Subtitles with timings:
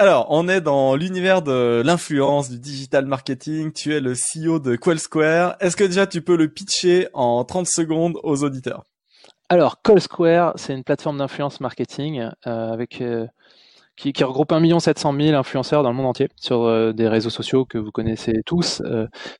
[0.00, 3.70] Alors, on est dans l'univers de l'influence, du digital marketing.
[3.70, 5.56] Tu es le CEO de Quell Square.
[5.60, 8.84] Est-ce que déjà tu peux le pitcher en 30 secondes aux auditeurs?
[9.50, 13.26] Alors, Quell Square, c'est une plateforme d'influence marketing euh, avec euh,
[13.94, 17.28] qui, qui, regroupe 1 700 000 influenceurs dans le monde entier sur euh, des réseaux
[17.28, 18.80] sociaux que vous connaissez tous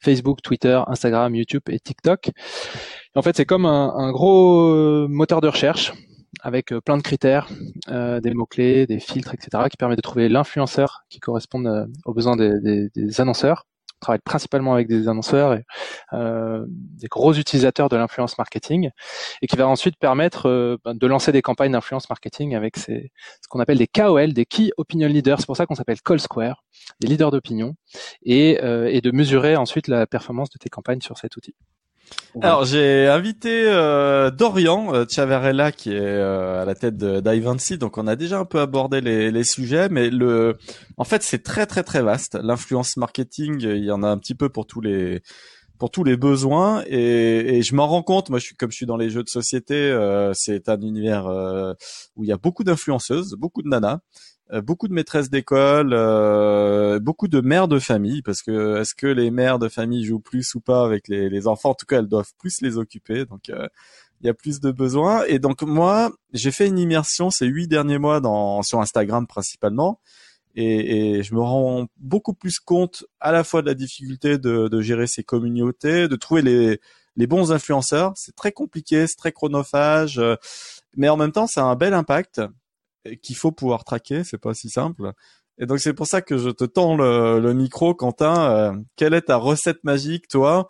[0.02, 2.32] Facebook, Twitter, Instagram, YouTube et TikTok.
[3.14, 5.94] en fait, c'est comme un, un gros moteur de recherche
[6.42, 7.48] avec euh, plein de critères,
[7.88, 12.14] euh, des mots-clés, des filtres, etc., qui permettent de trouver l'influenceur qui correspond euh, aux
[12.14, 13.66] besoins des, des, annonceurs.
[13.96, 15.64] On travaille principalement avec des annonceurs et
[16.14, 18.90] euh, des gros utilisateurs de l'influence marketing,
[19.42, 23.48] et qui va ensuite permettre ben, de lancer des campagnes d'influence marketing avec ces, ce
[23.48, 25.40] qu'on appelle des KOL, des Key Opinion Leaders.
[25.40, 26.64] C'est pour ça qu'on s'appelle Call Square,
[27.00, 27.74] des leaders d'opinion,
[28.22, 31.54] et, et de mesurer ensuite la performance de tes campagnes sur cet outil.
[32.42, 37.98] Alors j'ai invité euh, Dorian euh, Chavarella qui est euh, à la tête d'Ivancy, donc
[37.98, 40.56] on a déjà un peu abordé les, les sujets, mais le,
[40.96, 42.38] en fait c'est très très très vaste.
[42.40, 45.22] L'influence marketing, il y en a un petit peu pour tous les
[45.78, 48.28] pour tous les besoins et, et je m'en rends compte.
[48.30, 51.26] Moi, je suis comme je suis dans les jeux de société, euh, c'est un univers
[52.14, 56.98] où il y a beaucoup d'influenceuses, beaucoup de nanas euh, beaucoup de maîtresses d'école, euh,
[56.98, 60.54] beaucoup de mères de famille, parce que est-ce que les mères de famille jouent plus
[60.54, 61.70] ou pas avec les, enfants?
[61.70, 63.68] En tout cas, elles doivent plus les occuper, donc euh,
[64.20, 65.24] il y a plus de besoins.
[65.28, 70.00] Et donc moi, j'ai fait une immersion ces huit derniers mois dans, sur Instagram principalement,
[70.56, 74.66] et, et, je me rends beaucoup plus compte à la fois de la difficulté de,
[74.66, 76.80] de gérer ces communautés, de trouver les,
[77.16, 78.12] les bons influenceurs.
[78.16, 80.20] C'est très compliqué, c'est très chronophage,
[80.96, 82.40] mais en même temps, ça a un bel impact
[83.22, 85.12] qu'il faut pouvoir traquer, c'est pas si simple.
[85.58, 88.50] Et donc c'est pour ça que je te tends le, micro, Quentin.
[88.50, 90.68] Euh, quelle est ta recette magique, toi?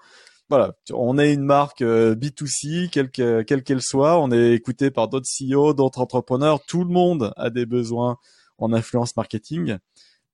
[0.48, 5.28] Voilà, on est une marque euh, B2C, quelle qu'elle soit, on est écouté par d'autres
[5.28, 6.58] CEO, d'autres entrepreneurs.
[6.66, 8.16] Tout le monde a des besoins
[8.58, 9.78] en influence marketing.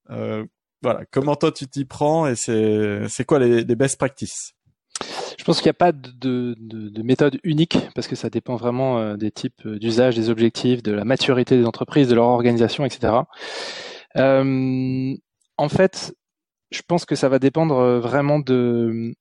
[0.09, 0.47] Euh,
[0.83, 4.56] voilà, comment toi tu t'y prends et c'est quoi les, les best practices?
[5.47, 8.99] Pense qu'il n'y a pas de, de, de, méthode unique parce que ça dépend vraiment
[8.99, 13.13] euh, des types d'usage, des objectifs, de la maturité des entreprises, de leur organisation, etc.
[14.17, 15.15] Euh,
[15.57, 16.15] en fait,
[16.71, 19.15] je pense que ça va dépendre euh, vraiment de.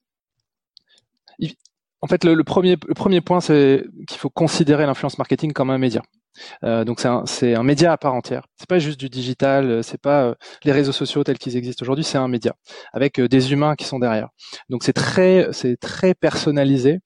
[2.01, 5.77] En fait, le premier, le premier point, c'est qu'il faut considérer l'influence marketing comme un
[5.77, 6.01] média.
[6.63, 7.23] Euh, donc c'est un,
[7.59, 8.45] un, média à part entière.
[8.57, 11.83] C'est pas juste du digital, euh, c'est pas euh, les réseaux sociaux tels qu'ils existent
[11.83, 12.55] aujourd'hui, c'est un média
[12.93, 14.29] avec des humains qui sont derrière.
[14.69, 16.99] Donc c'est très c'est très personnalisé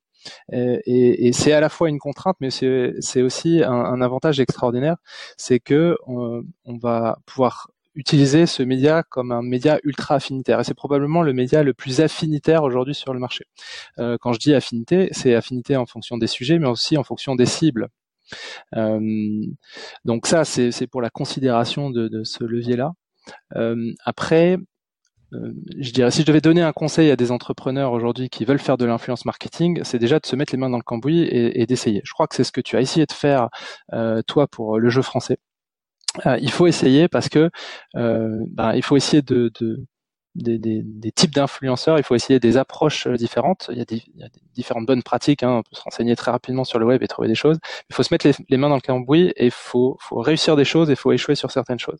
[0.51, 4.97] et, et c'est à la fois une contrainte, mais c'est aussi un, un, avantage extraordinaire,
[5.37, 10.59] c'est que on, on, va pouvoir utiliser ce média comme un média ultra affinitaire.
[10.59, 13.45] Et c'est probablement le média le plus affinitaire aujourd'hui sur le marché.
[13.99, 17.35] Euh, quand je dis affinité, c'est affinité en fonction des sujets, mais aussi en fonction
[17.35, 17.89] des cibles.
[18.75, 19.41] Euh,
[20.05, 22.93] donc ça, c'est pour la considération de, de ce levier-là.
[23.55, 24.57] Euh, après,
[25.33, 28.59] euh, je dirais, si je devais donner un conseil à des entrepreneurs aujourd'hui qui veulent
[28.59, 31.61] faire de l'influence marketing, c'est déjà de se mettre les mains dans le cambouis et,
[31.61, 32.01] et d'essayer.
[32.03, 33.49] Je crois que c'est ce que tu as essayé de faire,
[33.93, 35.37] euh, toi, pour le jeu français.
[36.25, 37.51] Euh, il faut essayer parce que
[37.93, 39.85] ben, il faut essayer de, de,
[40.35, 43.69] des, types d'influenceurs, il faut essayer des approches euh, différentes.
[43.71, 45.57] Il y a, différentes bonnes pratiques, hein.
[45.57, 47.57] on peut se renseigner très rapidement sur le web et trouver des choses.
[47.89, 50.65] Il faut se mettre les, mains dans le cambouis et il faut, faut réussir des
[50.65, 51.99] choses et il faut échouer sur certaines choses.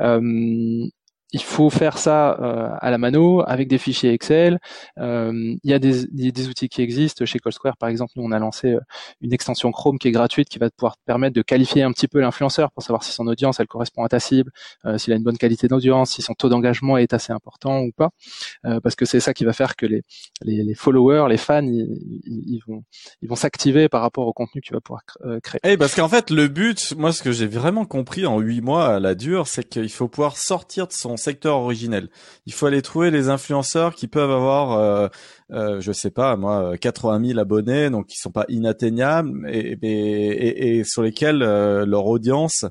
[0.00, 0.86] Euh,
[1.34, 4.60] il faut faire ça euh, à la mano avec des fichiers Excel.
[4.98, 5.32] Euh,
[5.64, 8.12] il y a des, des, outils qui existent chez CallSquare, par exemple.
[8.14, 8.80] Nous, on a lancé euh,
[9.20, 12.06] une extension Chrome qui est gratuite, qui va pouvoir te permettre de qualifier un petit
[12.06, 14.52] peu l'influenceur pour savoir si son audience elle correspond à ta cible,
[14.96, 18.10] s'il a une bonne qualité d'audience, si son taux d'engagement est assez important ou pas,
[18.82, 20.02] parce que c'est ça qui va faire que les,
[20.42, 22.84] les, les followers, les fans, ils, vont
[23.22, 25.02] ils vont s'activer par rapport au contenu que tu vas pouvoir
[25.42, 25.60] créer.
[25.64, 28.94] Eh, parce qu'en fait, le but, moi, ce que j'ai vraiment compris en huit mois
[28.94, 32.08] à la dure, c'est qu'il faut pouvoir sortir de son secteur originel.
[32.46, 35.08] Il faut aller trouver les influenceurs qui peuvent avoir, euh,
[35.52, 40.78] euh, je sais pas, moi, 80 000 abonnés, donc qui sont pas inatteignables et, et,
[40.78, 42.66] et, sur lesquels euh, leur audience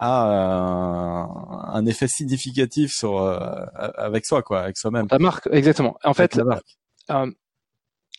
[0.00, 1.28] a
[1.74, 3.38] un, effet significatif sur euh,
[3.74, 5.06] avec soi, quoi, avec soi-même.
[5.10, 5.98] La marque, exactement.
[6.04, 6.40] En fait,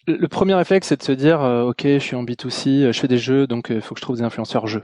[0.07, 3.17] le premier réflexe, c'est de se dire, ok, je suis en B2C, je fais des
[3.17, 4.83] jeux, donc il faut que je trouve des influenceurs jeux.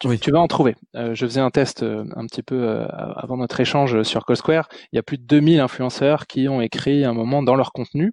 [0.00, 0.76] tu, tu, vas en trouver.
[0.94, 4.68] je faisais un test un petit peu avant notre échange sur CallSquare.
[4.92, 8.12] Il y a plus de 2000 influenceurs qui ont écrit un moment dans leur contenu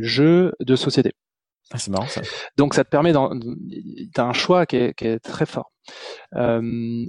[0.00, 1.12] jeux de société.
[1.72, 2.22] Ah, c'est marrant ça.
[2.56, 3.12] Donc ça te permet,
[4.14, 5.70] t'as un choix qui est, qui est très fort.
[6.36, 7.06] Euh,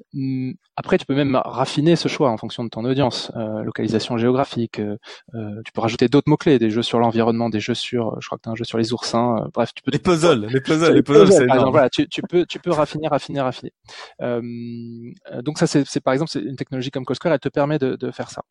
[0.76, 4.80] après, tu peux même raffiner ce choix en fonction de ton audience, euh, localisation géographique.
[4.80, 4.98] Euh,
[5.36, 8.28] euh tu peux rajouter d'autres mots clés, des jeux sur l'environnement, des jeux sur, je
[8.28, 9.36] crois que t'as un jeu sur les oursins.
[9.38, 9.92] Euh, bref, tu peux.
[9.92, 11.72] Les puzzles, les puzzles, les puzzles, c'est énorme.
[11.72, 13.74] Voilà, tu, tu, peux, tu peux raffiner, raffiner, raffiner.
[14.20, 18.12] donc ça, c'est par exemple, c'est une technologie comme CoSquare, elle te permet de, de
[18.12, 18.44] faire ça.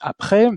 [0.00, 0.48] après,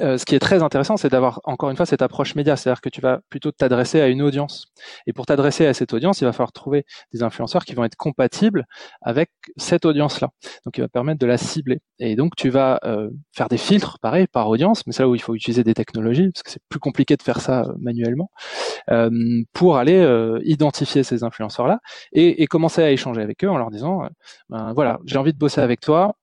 [0.00, 2.80] euh, ce qui est très intéressant, c'est d'avoir encore une fois cette approche média, c'est-à-dire
[2.80, 4.66] que tu vas plutôt t'adresser à une audience.
[5.06, 7.96] Et pour t'adresser à cette audience, il va falloir trouver des influenceurs qui vont être
[7.96, 8.66] compatibles
[9.02, 10.28] avec cette audience-là.
[10.64, 11.80] Donc, il va permettre de la cibler.
[11.98, 15.14] Et donc, tu vas euh, faire des filtres, pareil, par audience, mais c'est là où
[15.14, 18.30] il faut utiliser des technologies, parce que c'est plus compliqué de faire ça euh, manuellement,
[19.52, 19.96] pour aller
[20.44, 21.80] identifier ces influenceurs-là
[22.12, 24.08] et, et, commencer à échanger avec eux en leur disant,
[24.48, 26.14] ben, voilà, j'ai envie de bosser avec toi,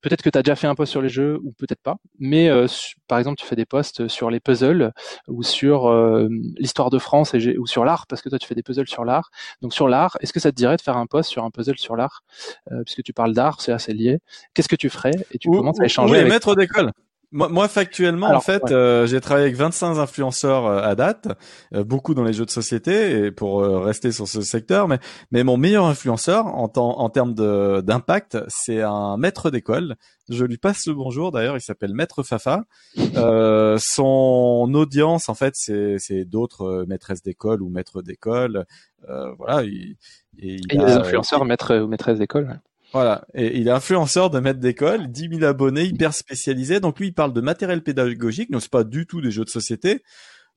[0.00, 2.48] peut-être que tu as déjà fait un post sur les jeux ou peut-être pas, mais
[2.48, 2.66] euh,
[3.06, 4.92] par exemple tu fais des posts sur les puzzles
[5.26, 8.54] ou sur euh, l'histoire de France et ou sur l'art parce que toi tu fais
[8.54, 9.30] des puzzles sur l'art.
[9.62, 11.78] Donc sur l'art, est-ce que ça te dirait de faire un post sur un puzzle
[11.78, 12.22] sur l'art?
[12.72, 14.18] Euh, puisque tu parles d'art, c'est assez lié.
[14.54, 16.92] Qu'est-ce que tu ferais et tu commences à échanger oui, avec maître d'école?
[17.30, 21.28] Moi, moi, factuellement, en fait, euh, j'ai travaillé avec 25 influenceurs euh, à date,
[21.74, 24.88] euh, beaucoup dans les jeux de société, et pour rester sur ce secteur.
[24.88, 24.98] Mais,
[25.30, 29.96] mais mon meilleur influenceur en, en termes d'impact, c'est un maître d'école.
[30.30, 31.30] Je lui passe le bonjour.
[31.30, 32.64] D'ailleurs, il s'appelle Maître Fafa.
[32.96, 38.64] son audience, en fait, c'est d'autres maîtresses d'école ou maîtres d'école.
[39.06, 39.64] voilà.
[39.64, 39.96] Il,
[40.38, 42.58] il, y a des influenceurs, maîtres ou maîtresses d'école.
[42.92, 46.80] Voilà, et il est influenceur de maître d'école, 10 000 abonnés, hyper spécialisé.
[46.80, 49.50] Donc lui, il parle de matériel pédagogique, donc c'est pas du tout des jeux de
[49.50, 50.02] société.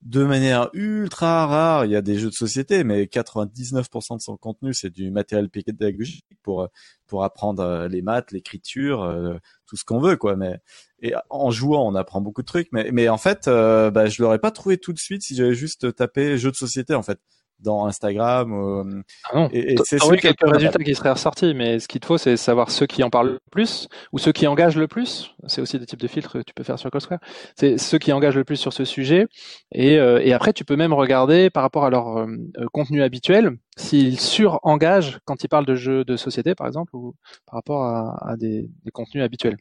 [0.01, 4.35] De manière ultra rare, il y a des jeux de société, mais 99% de son
[4.35, 6.69] contenu, c'est du matériel pédagogique pour
[7.05, 9.35] pour apprendre euh, les maths, l'écriture, euh,
[9.67, 10.35] tout ce qu'on veut, quoi.
[10.35, 10.57] Mais
[11.03, 12.69] et en jouant, on apprend beaucoup de trucs.
[12.71, 15.53] Mais mais en fait, euh, bah, je l'aurais pas trouvé tout de suite si j'avais
[15.53, 17.19] juste tapé jeux de société, en fait
[17.61, 18.53] dans Instagram.
[18.53, 19.49] Euh, ah non.
[19.51, 22.71] Et, et c'est quelques résultats qui seraient ressortis, mais ce qu'il te faut, c'est savoir
[22.71, 25.35] ceux qui en parlent le plus ou ceux qui engagent le plus.
[25.47, 27.19] C'est aussi des types de filtres que tu peux faire sur CoSquare.
[27.55, 29.27] C'est ceux qui engagent le plus sur ce sujet.
[29.71, 32.27] Et, euh, et après, tu peux même regarder par rapport à leur euh,
[32.71, 37.15] contenu habituel s'ils sur-engagent quand ils parlent de jeux de société, par exemple, ou
[37.45, 39.57] par rapport à, à des, des contenus habituels.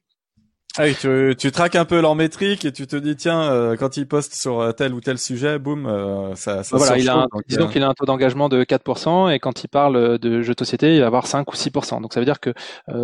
[0.78, 3.76] Ah oui, tu, tu traques un peu leur métrique et tu te dis tiens euh,
[3.76, 7.08] quand ils postent sur euh, tel ou tel sujet, boum, euh, ça, ça voilà, il
[7.08, 10.42] a un, disons qu'il a un taux d'engagement de 4% et quand il parle de
[10.42, 12.00] jeux de société, il va avoir 5 ou 6%.
[12.00, 12.54] Donc ça veut dire que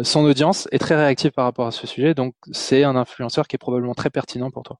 [0.05, 3.57] son audience est très réactive par rapport à ce sujet, donc c'est un influenceur qui
[3.57, 4.79] est probablement très pertinent pour toi.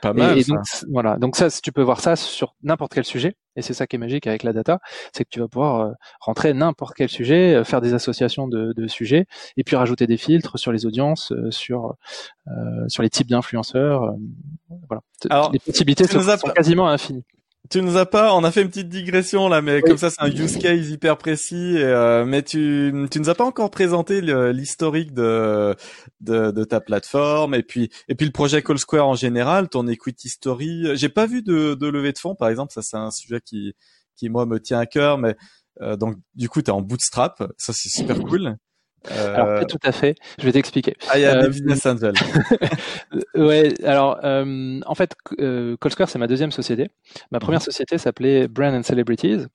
[0.00, 0.38] Pas mal.
[0.38, 0.58] Et, donc,
[0.90, 1.16] voilà.
[1.16, 3.36] Donc ça, tu peux voir ça sur n'importe quel sujet.
[3.56, 4.78] Et c'est ça qui est magique avec la data,
[5.12, 8.72] c'est que tu vas pouvoir euh, rentrer n'importe quel sujet, euh, faire des associations de,
[8.72, 11.96] de, sujets, et puis rajouter des filtres sur les audiences, euh, sur
[12.86, 14.14] sur les types d'influenceurs.
[14.86, 15.02] voilà.
[15.28, 17.24] Alors, les possibilités sont, sont quasiment infinies
[17.70, 20.20] tu nous as pas, on a fait une petite digression là, mais comme ça c'est
[20.22, 21.74] un use case hyper précis.
[21.78, 25.74] euh, mais tu, tu nous as pas encore présenté l'historique de,
[26.20, 29.86] de, de ta plateforme et puis et puis le projet Call Square en général, ton
[29.86, 30.96] equity story.
[30.96, 33.74] J'ai pas vu de, de levée de fonds par exemple, ça c'est un sujet qui
[34.16, 35.36] qui moi me tient à cœur, mais
[35.80, 38.56] euh, donc du coup tu es en bootstrap, ça c'est super cool.
[39.10, 40.14] Alors, euh, tout à fait.
[40.38, 40.94] Je vais t'expliquer.
[41.08, 42.14] Ah, il y a des euh, business angels.
[43.34, 43.72] ouais.
[43.84, 46.90] Alors, euh, en fait, euh, Square, c'est ma deuxième société.
[47.30, 47.64] Ma première mhm.
[47.64, 49.46] société s'appelait Brand and Celebrities,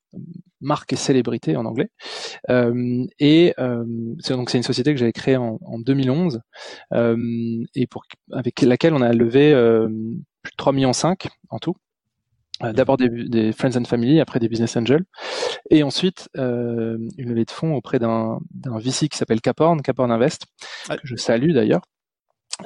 [0.62, 1.90] marque et célébrité en anglais.
[2.50, 3.54] Euh, et
[4.20, 6.42] c'est donc c'est une société que j'avais créée en, en 2011
[7.76, 9.54] et pour avec laquelle on a levé
[10.42, 11.76] plus de 3 millions 5 en tout.
[12.62, 15.04] Euh, d'abord des, des, friends and family, après des business angels,
[15.72, 18.40] et ensuite euh, une levée de fonds auprès d'un
[18.78, 20.46] VC qui s'appelle Caporn, Caporn Invest,
[20.88, 21.82] que je salue d'ailleurs.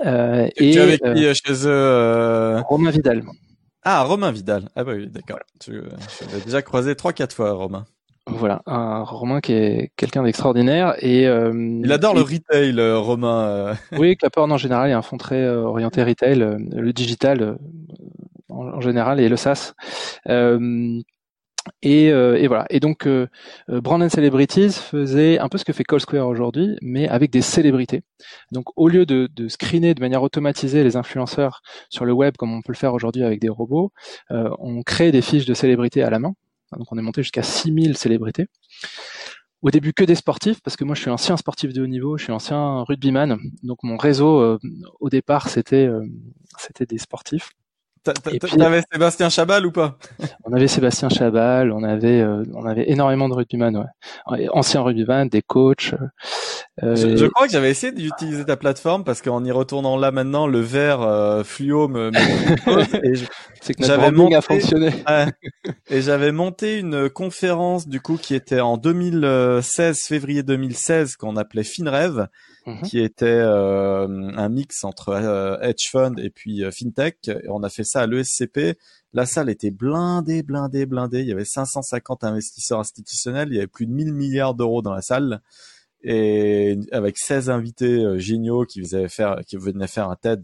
[0.06, 2.62] Euh, et, tu avec qui euh, chez eux euh...
[2.68, 3.24] Romain Vidal.
[3.84, 4.68] Ah, Romain Vidal.
[4.76, 5.40] Ah bah oui, d'accord.
[5.62, 7.86] Tu, je déjà croisé trois, quatre fois, Romain.
[8.30, 13.78] Voilà, un Romain qui est quelqu'un d'extraordinaire et euh, il adore le retail, Romain.
[13.98, 17.58] oui, Caporn en général est un fonds très orienté retail, le digital
[18.58, 19.74] en, général et le SaaS.
[20.28, 21.00] Euh,
[21.82, 22.66] et, euh, et, voilà.
[22.70, 23.28] Et donc, euh,
[23.68, 28.04] Brand Celebrities faisait un peu ce que fait Call Square aujourd'hui, mais avec des célébrités.
[28.52, 32.62] Donc, au lieu de, screener de manière automatisée les influenceurs sur le web, comme on
[32.62, 33.92] peut le faire aujourd'hui avec des robots,
[34.30, 36.34] on crée des fiches de célébrités à la main.
[36.78, 38.48] Donc, on est monté jusqu'à 6000 célébrités.
[39.62, 42.18] Au début, que des sportifs, parce que moi, je suis ancien sportif de haut niveau,
[42.18, 43.38] je suis ancien rugbyman.
[43.64, 44.58] Donc, mon réseau,
[45.00, 45.90] au départ, c'était
[46.88, 47.52] des sportifs.
[48.14, 49.98] T'avais Sébastien Chabal ou pas?
[50.44, 53.86] On avait Sébastien Chabal, on avait euh, on avait énormément de rugbyman,
[54.30, 54.48] ouais.
[54.52, 55.94] Anciens rugbyman, des coachs.
[56.84, 60.48] Euh, je, crois que j'avais essayé d'utiliser ta plateforme parce qu'en y retournant là maintenant,
[60.48, 62.12] le vert euh, fluo me.
[63.62, 64.92] C'est que j'avais monté a fonctionné.
[65.90, 71.64] et j'avais monté une conférence du coup qui était en 2016, février 2016, qu'on appelait
[71.64, 72.28] FinRev
[72.68, 72.82] Mhm.
[72.82, 77.30] qui était euh, un mix entre euh, hedge fund et puis euh, fintech.
[77.30, 78.78] Et on a fait ça à l'ESCP.
[79.14, 81.22] La salle était blindée, blindée, blindée.
[81.22, 83.50] Il y avait 550 investisseurs institutionnels.
[83.52, 85.42] Il y avait plus de 1000 milliards d'euros dans la salle.
[86.04, 90.44] Et avec 16 invités géniaux qui, faisaient faire, qui venaient faire un TED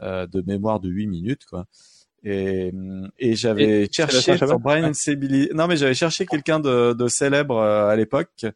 [0.00, 1.66] de mémoire de 8 minutes, quoi.
[2.24, 2.72] Et,
[3.18, 4.92] et j'avais cherché sur Brian
[5.54, 8.46] Non, mais j'avais cherché quelqu'un de, de, célèbre à l'époque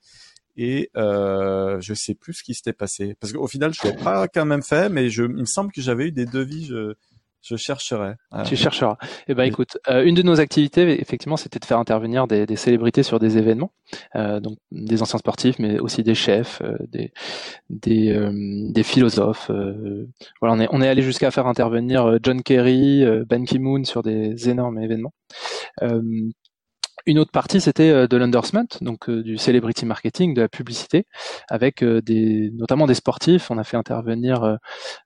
[0.56, 4.26] et euh, je sais plus ce qui s'était passé parce qu'au final je l'ai pas
[4.26, 6.94] quand même fait mais je il me semble que j'avais eu des devis je
[7.42, 8.14] je chercherai.
[8.44, 8.96] Tu chercheras.
[9.28, 12.56] Eh ben, écoute, euh, une de nos activités, effectivement, c'était de faire intervenir des, des
[12.56, 13.72] célébrités sur des événements,
[14.16, 17.12] euh, donc des anciens sportifs, mais aussi des chefs, euh, des
[17.70, 18.32] des, euh,
[18.72, 19.50] des philosophes.
[20.40, 24.48] voilà, on est on est allé jusqu'à faire intervenir John Kerry, Ban Ki-moon sur des
[24.48, 25.12] énormes événements.
[27.08, 31.06] Une autre partie, c'était euh, de l'endorsement, donc euh, du celebrity marketing, de la publicité,
[31.48, 33.50] avec euh, des, notamment des sportifs.
[33.50, 34.58] On a fait intervenir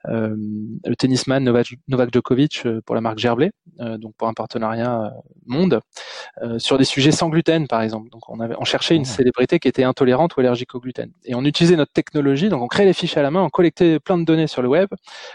[0.05, 5.13] le tennisman Novak, Novak Djokovic pour la marque Gerblay, donc pour un partenariat
[5.47, 5.81] monde,
[6.59, 8.09] sur des sujets sans gluten, par exemple.
[8.11, 9.17] Donc on, avait, on cherchait une ah.
[9.17, 11.11] célébrité qui était intolérante ou allergique au gluten.
[11.25, 14.01] Et on utilisait notre technologie, donc on créait les fiches à la main, on collectait
[14.01, 14.89] plein de données sur le web.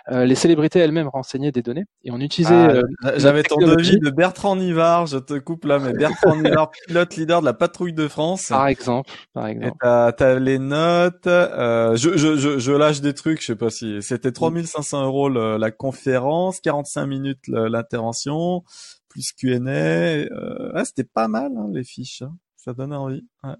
[0.09, 2.81] les célébrités elles-mêmes renseignaient des données et on utilisait.
[3.03, 7.15] Ah, J'avais ton devis de Bertrand Nivard, je te coupe là, mais Bertrand Nivard pilote
[7.15, 8.47] leader de la patrouille de France.
[8.47, 9.77] Par exemple, par exemple.
[9.81, 11.27] T'as, as les notes.
[11.27, 13.41] Euh, je, je, je, je, lâche des trucs.
[13.41, 18.63] Je sais pas si c'était 3500 euros la conférence, 45 minutes l'intervention,
[19.07, 19.69] plus Q&A.
[19.69, 22.23] Euh, c'était pas mal hein, les fiches.
[22.23, 22.35] Hein.
[22.55, 23.25] Ça donnait envie.
[23.43, 23.55] Ouais.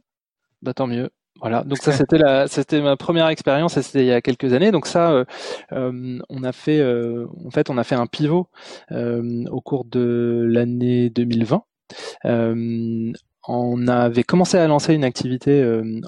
[0.61, 1.09] Bah tant mieux.
[1.39, 4.71] Voilà, donc ça c'était la, c'était ma première expérience, c'était il y a quelques années.
[4.71, 5.25] Donc ça, euh,
[5.71, 8.49] euh on a fait, euh, en fait, on a fait un pivot
[8.91, 11.59] au cours de l'année 2020 euh,
[12.23, 16.01] on avait commencé à lancer une activité euh,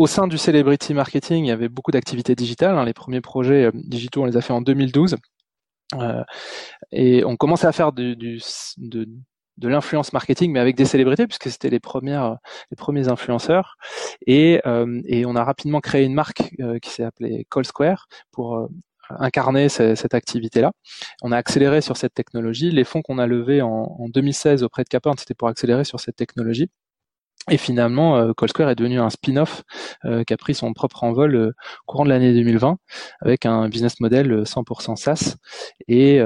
[0.00, 2.78] au sein du celebrity marketing, il y avait beaucoup d'activités digitales.
[2.78, 2.86] Hein.
[2.86, 5.16] Les premiers projets euh, digitaux, on les a fait en 2012.
[5.96, 6.24] Euh,
[6.90, 8.16] et on commençait à faire de,
[9.62, 13.76] l'influence marketing, mais avec des célébrités, puisque c'était les premiers influenceurs.
[14.26, 16.44] Et, euh, et on a rapidement créé une marque
[16.80, 18.70] qui s'est appelée Call Square pour
[19.18, 20.72] incarner cette activité-là.
[21.22, 22.70] On a accéléré sur cette technologie.
[22.70, 26.16] Les fonds qu'on a levés en, 2016 auprès de Capern, c'était pour accélérer sur cette
[26.16, 26.68] technologie.
[27.50, 29.62] Et finalement, euh, est devenu un spin-off
[30.04, 31.52] euh, qui a pris son propre envol euh,
[31.86, 32.76] courant de l'année 2020
[33.22, 35.36] avec un business model 100% SaaS
[35.88, 36.20] et,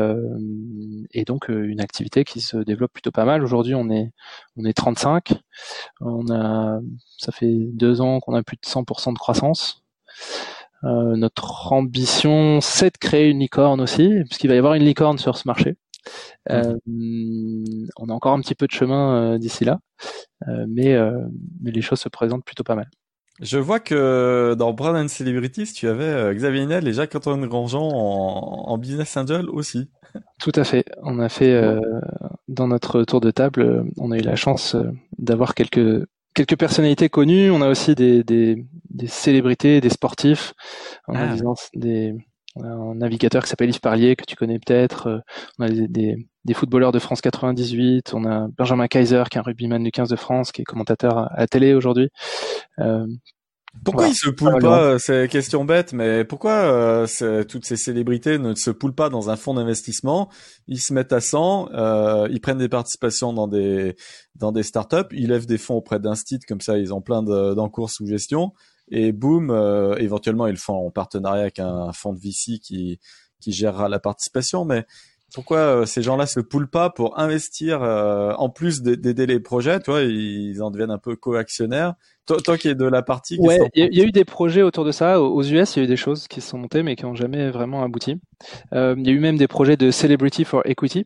[1.13, 3.43] et donc une activité qui se développe plutôt pas mal.
[3.45, 4.11] Aujourd'hui, on est
[4.57, 5.35] on est 35.
[6.01, 6.81] On a
[7.19, 9.85] ça fait deux ans qu'on a plus de 100% de croissance.
[10.85, 15.19] Euh, notre ambition, c'est de créer une licorne aussi, puisqu'il va y avoir une licorne
[15.19, 15.77] sur ce marché.
[16.51, 19.79] Euh, on a encore un petit peu de chemin euh, d'ici là,
[20.47, 20.97] mais,
[21.63, 22.91] mais les choses se présentent plutôt pas mal.
[23.41, 28.69] Je vois que dans Brand and Celebrities, tu avais Xavier Niel et Jacques-Antoine Grandjean en,
[28.69, 29.91] en, Business Angel aussi.
[30.39, 30.85] Tout à fait.
[31.03, 31.79] On a fait,
[32.47, 34.77] dans notre tour de table, on a eu la chance
[35.19, 37.51] d'avoir quelques quelques personnalités connues.
[37.51, 40.53] On a aussi des, des, des célébrités, des sportifs.
[41.09, 41.55] On a ah.
[41.75, 42.15] des,
[42.63, 45.09] un navigateur qui s'appelle Yves Parlier, que tu connais peut-être.
[45.09, 45.19] Euh,
[45.59, 48.15] on a des, des, footballeurs de France 98.
[48.15, 51.19] On a Benjamin Kaiser, qui est un rugbyman du 15 de France, qui est commentateur
[51.19, 52.11] à la télé aujourd'hui.
[52.79, 53.07] Euh,
[53.83, 58.39] pourquoi ils se poulent pas euh, C'est question bête, mais pourquoi euh, toutes ces célébrités
[58.39, 60.31] ne se poulent pas dans un fonds d'investissement?
[60.69, 63.97] Ils se mettent à 100, euh, ils prennent des participations dans des
[64.37, 67.91] dans des startups, ils lèvent des fonds auprès d'instit comme ça, ils ont plein d'encours
[67.91, 68.53] sous gestion,
[68.89, 73.01] et boum, euh, éventuellement ils le font en partenariat avec un fonds de VC qui
[73.41, 74.87] qui gérera la participation, mais
[75.35, 79.81] pourquoi euh, ces gens-là se poulent pas pour investir euh, en plus d'aider les projets,
[79.81, 81.95] toi, ils en deviennent un peu co-actionnaires.
[82.27, 83.37] Toi, toi, qui es de la partie.
[83.39, 85.21] Ouais, il y, a eu des projets autour de ça.
[85.21, 87.15] Aux US, il y a eu des choses qui se sont montées mais qui n'ont
[87.15, 88.19] jamais vraiment abouti.
[88.73, 91.05] Euh, il y a eu même des projets de Celebrity for Equity,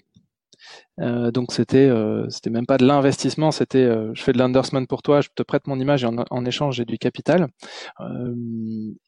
[1.01, 4.85] euh, donc c'était euh, c'était même pas de l'investissement, c'était euh, je fais de l'endorsement
[4.85, 7.49] pour toi, je te prête mon image et en, échange j'ai du capital.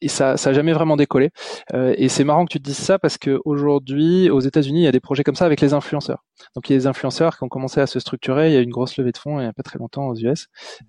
[0.01, 1.31] et ça ça jamais vraiment décollé.
[1.73, 4.87] et c'est marrant que tu te dises ça parce que aujourd'hui aux États-Unis il y
[4.87, 6.23] a des projets comme ça avec les influenceurs.
[6.55, 8.49] Donc il y a des influenceurs qui ont commencé à se structurer.
[8.49, 10.15] Il y a une grosse levée de fonds il y a pas très longtemps aux
[10.15, 10.47] US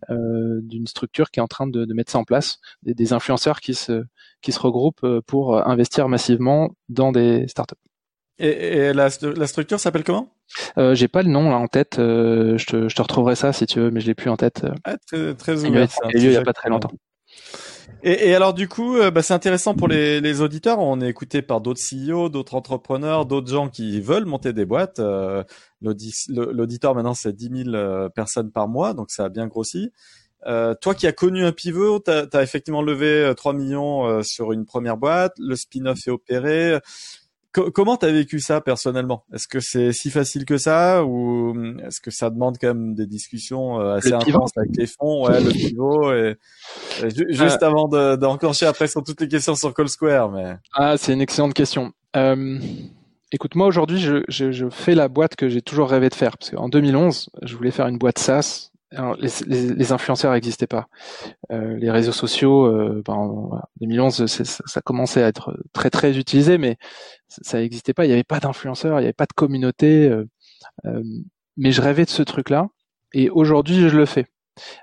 [0.08, 3.74] d'une structure qui est en train de, mettre ça en place, des, des, influenceurs qui
[3.74, 4.04] se
[4.40, 7.76] qui se regroupent pour investir massivement dans des startups.
[8.38, 10.34] Et, la, structure s'appelle comment?
[10.78, 11.98] Euh, J'ai pas le nom là en tête.
[11.98, 14.36] Euh, je, te, je, te, retrouverai ça si tu veux, mais je l'ai plus en
[14.36, 14.64] tête.
[14.84, 16.92] Ah, très, très il il y a pas très longtemps.
[18.04, 20.80] Et, et, alors du coup, euh, bah, c'est intéressant pour les, les, auditeurs.
[20.80, 24.98] On est écouté par d'autres CEO, d'autres entrepreneurs, d'autres gens qui veulent monter des boîtes.
[24.98, 25.44] Euh,
[25.80, 29.90] L'auditeur maintenant c'est 10 000 euh, personnes par mois, donc ça a bien grossi.
[30.46, 34.64] Euh, toi qui as connu un pivot, tu as, effectivement levé 3 millions sur une
[34.64, 36.78] première boîte, le spin-off est opéré
[37.52, 39.24] comment t'as vécu ça personnellement?
[39.32, 42.94] Est-ce que c'est si facile que ça ou hum, est-ce que ça demande quand même
[42.94, 46.36] des discussions euh, assez intenses avec les fonds, ouais, le pivot et,
[47.28, 50.56] juste euh, avant d'enclencher après sur toutes les questions sur Call Square, mais.
[50.72, 51.92] Ah c'est une excellente question.
[52.16, 52.58] Euh,
[53.32, 56.36] écoute, moi aujourd'hui, je, je, je, fais la boîte que j'ai toujours rêvé de faire
[56.38, 60.66] parce qu'en 2011, je voulais faire une boîte SaaS alors, les, les, les, influenceurs n'existaient
[60.66, 60.88] pas.
[61.50, 66.18] Euh, les réseaux sociaux, euh, ben, en 2011, ça, ça, commençait à être très très
[66.18, 66.76] utilisé, mais
[67.28, 68.04] ça n'existait pas.
[68.04, 70.08] Il n'y avait pas d'influenceurs, il n'y avait pas de communauté.
[70.08, 70.28] Euh,
[70.86, 71.02] euh,
[71.56, 72.68] mais je rêvais de ce truc-là,
[73.12, 74.26] et aujourd'hui, je le fais.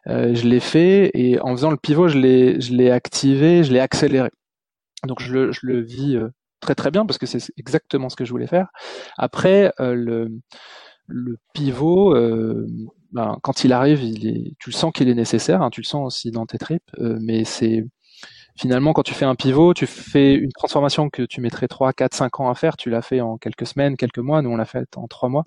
[0.08, 4.30] Euh, je l'ai fait, et en faisant le pivot, je l'ai, activé, je l'ai accéléré.
[5.06, 6.20] Donc je le, je le vis
[6.60, 8.68] très très bien parce que c'est exactement ce que je voulais faire.
[9.18, 10.30] Après, le
[11.10, 12.68] le pivot, euh,
[13.12, 15.86] ben, quand il arrive, il est, tu le sens qu'il est nécessaire, hein, tu le
[15.86, 17.86] sens aussi dans tes tripes, euh, mais c'est
[18.58, 22.14] finalement quand tu fais un pivot, tu fais une transformation que tu mettrais 3, 4,
[22.16, 24.66] 5 ans à faire, tu l'as fait en quelques semaines, quelques mois, nous on l'a
[24.66, 25.44] fait en 3 mois.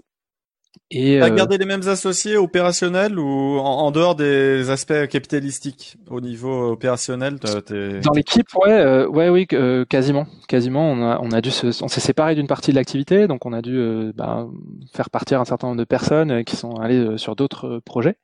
[0.95, 6.21] Et as euh, gardé les mêmes associés opérationnels ou en, dehors des aspects capitalistiques au
[6.21, 10.91] niveau opérationnel Dans l'équipe, ouais, euh, ouais, oui, euh, quasiment, quasiment.
[10.91, 13.55] On a, on a dû se, on s'est séparé d'une partie de l'activité, donc on
[13.55, 14.47] a dû bah,
[14.95, 18.17] faire partir un certain nombre de personnes qui sont allées sur d'autres projets.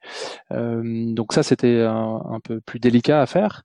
[0.50, 3.62] donc ça, c'était un, peu plus délicat à faire.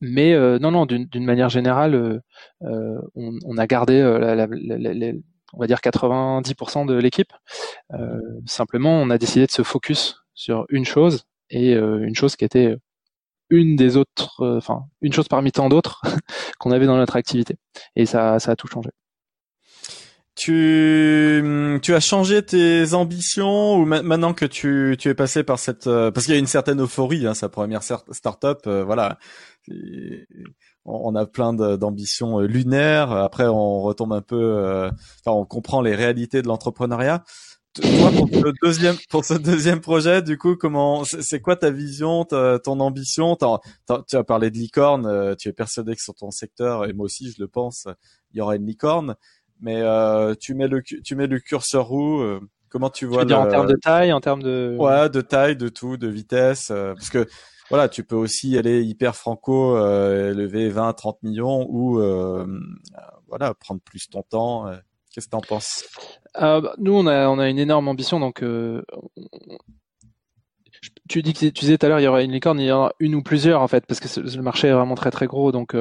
[0.00, 2.22] mais non, non, d'une manière générale,
[2.60, 5.12] on, on, a gardé la, la, la,
[5.52, 7.32] on va dire 90% de l'équipe.
[7.92, 12.36] Euh, simplement, on a décidé de se focus sur une chose et euh, une chose
[12.36, 12.76] qui était
[13.50, 16.02] une des autres, euh, enfin une chose parmi tant d'autres
[16.58, 17.56] qu'on avait dans notre activité.
[17.96, 18.90] Et ça, ça a tout changé.
[20.36, 25.84] Tu, tu as changé tes ambitions ou maintenant que tu, tu es passé par cette
[25.84, 29.18] parce qu'il y a une certaine euphorie, hein, sa première start-up, voilà
[30.84, 33.12] on a plein d'ambitions euh, lunaires.
[33.12, 34.90] Après, on retombe un peu, euh,
[35.24, 37.24] enfin, on comprend les réalités de l'entrepreneuriat.
[37.74, 42.24] Toi, pour ce deuxième, pour ce deuxième projet, du coup, comment, c'est quoi ta vision,
[42.24, 43.36] ton ambition?
[43.36, 45.06] Tu as parlé de licorne.
[45.06, 47.86] Euh, tu es persuadé que sur ton secteur, et moi aussi, je le pense,
[48.32, 49.14] il y aura une licorne.
[49.60, 49.82] Mais
[50.40, 52.22] tu mets le, tu mets le curseur où
[52.70, 54.76] Comment tu vois tu En termes de taille, en termes de.
[54.78, 57.26] Ouais, de taille, de tout, de vitesse, parce que
[57.70, 62.44] voilà, tu peux aussi aller hyper franco, euh, lever 20, 30 millions ou euh,
[63.28, 64.66] voilà, prendre plus ton temps.
[64.66, 64.76] Euh.
[65.12, 65.84] Qu'est-ce que tu en penses
[66.40, 68.44] euh, Nous, on a, on a une énorme ambition, donc
[71.08, 72.72] tu dis que tu disais tout à l'heure il y aura une licorne, il y
[72.72, 75.26] en aura une ou plusieurs en fait, parce que le marché est vraiment très très
[75.26, 75.50] gros.
[75.52, 75.74] Donc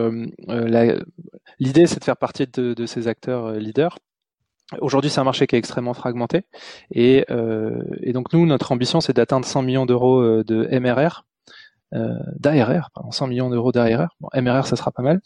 [1.60, 3.97] l'idée c'est de faire partie de, de ces acteurs leaders.
[4.82, 6.43] Aujourd'hui, c'est un marché qui est extrêmement fragmenté,
[6.91, 7.25] et,
[8.02, 11.29] et donc nous, notre ambition, c'est d'atteindre 100 millions d'euros de MRR euh,
[11.91, 14.10] d'ARR, pardon, 100 millions d'euros d'ARR.
[14.19, 15.21] Bon, MRR, ça sera pas mal.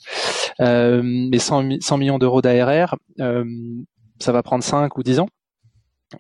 [0.61, 3.45] Euh, mais 100, 100 millions d'euros d'ARR, euh,
[4.19, 5.29] ça va prendre 5 ou 10 ans.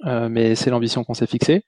[0.05, 1.63] Euh, mais c'est l'ambition qu'on s'est fixée.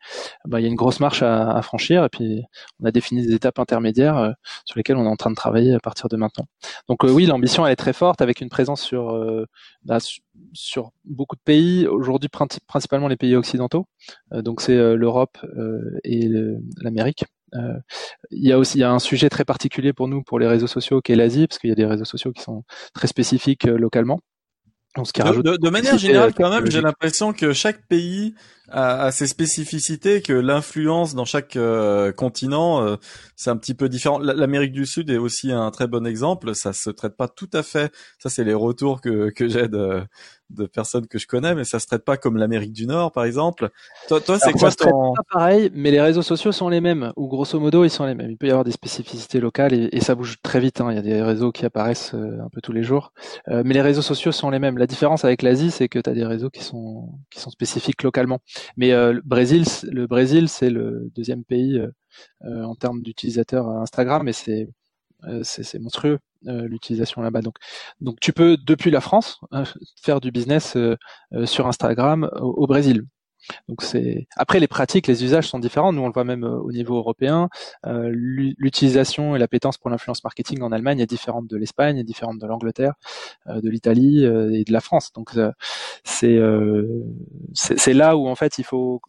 [0.46, 2.44] Bah, il y a une grosse marche à, à, franchir et puis
[2.82, 4.32] on a défini des étapes intermédiaires euh,
[4.66, 6.46] sur lesquelles on est en train de travailler à partir de maintenant.
[6.90, 9.16] Donc euh, oui, l'ambition elle est très forte avec une présence sur
[9.84, 9.98] bah,
[10.54, 11.88] sur beaucoup de pays.
[11.88, 12.30] Aujourd'hui,
[12.68, 13.88] principalement les pays occidentaux.
[14.32, 15.38] donc c'est l'Europe
[16.04, 16.30] et
[16.82, 17.26] l'Amérique.
[17.54, 17.80] Euh,
[18.32, 20.48] il y a aussi il y a un sujet très particulier pour nous pour les
[20.48, 23.08] réseaux sociaux qui est l'Asie parce qu'il y a des réseaux sociaux qui sont très
[23.08, 24.20] spécifiques euh, localement.
[25.04, 28.34] ce qui de, de, de, manière générale, quand même, j'ai l'impression que chaque pays
[28.70, 32.98] a, a ses spécificités, que l'influence dans chaque euh, continent,
[33.36, 34.18] c'est un petit peu différent.
[34.20, 36.56] L'Amérique du Sud est aussi un très bon exemple.
[36.56, 37.94] Ça se traite pas tout à fait.
[38.20, 40.04] Ça, c'est les retours que, que j'ai de,
[40.50, 43.26] de personnes que je connais, mais ça se traite pas comme l'Amérique du Nord, par
[43.26, 43.70] exemple.
[44.08, 45.14] Toi, toi c'est quoi ton...
[45.14, 48.16] pas pareil, mais les réseaux sociaux sont les mêmes, ou grosso modo, ils sont les
[48.16, 48.32] mêmes.
[48.32, 50.82] Il peut y avoir des spécificités locales et, ça bouge très vite.
[50.82, 50.92] Hein.
[50.92, 53.12] Il y a des réseaux qui apparaissent euh, un peu tous les jours,
[53.48, 54.78] euh, mais les réseaux sociaux sont les mêmes.
[54.78, 58.04] La différence avec l'Asie, c'est que tu as des réseaux qui sont qui sont spécifiques
[58.04, 58.40] localement.
[58.78, 61.82] Mais euh, le Brésil, le Brésil, c'est le deuxième pays
[62.42, 64.70] en termes d'utilisateurs Instagram, et c'est
[65.44, 66.20] c'est monstrueux.
[66.48, 67.42] Euh, l'utilisation là-bas.
[67.42, 67.56] Donc,
[68.02, 69.66] donc tu peux depuis la France euh,
[70.02, 70.96] faire du business euh,
[71.46, 73.04] sur Instagram au, Brésil.
[73.68, 75.94] Donc c'est après les pratiques, les usages sont différents.
[75.94, 77.48] Nous on le voit même au niveau européen.
[77.86, 82.48] L'utilisation et l'appétence pour l'influence marketing en Allemagne est différente de l'Espagne, est différente de
[82.48, 82.94] l'Angleterre,
[83.48, 85.14] de l'Italie et de la France.
[85.14, 85.38] Donc
[86.04, 86.40] c'est
[87.54, 89.00] c'est là où en fait il faut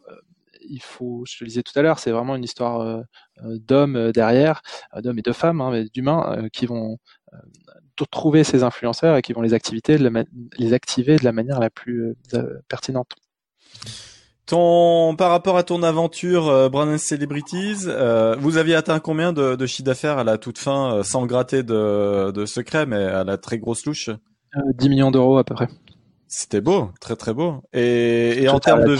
[0.69, 3.03] il faut, je te le disais tout à l'heure, c'est vraiment une histoire euh,
[3.45, 4.63] euh, d'hommes euh, derrière,
[4.97, 6.99] d'hommes et de femmes, hein, d'humains qui vont
[8.11, 10.25] trouver ces influenceurs et qui vont les, activer de la,
[10.59, 12.15] les activer de la manière la plus
[12.69, 13.13] pertinente.
[14.47, 17.87] Ton, par rapport à ton aventure euh, Brand Celebrities,
[18.39, 22.31] vous aviez atteint combien de, de chiffre d'affaires à la toute fin, sans gratter de,
[22.31, 24.11] de secret, mais à la très grosse louche?
[24.79, 25.69] 10 millions d'euros à peu près.
[26.29, 27.63] C'était beau, très très beau.
[27.73, 28.97] Et, et en termes de,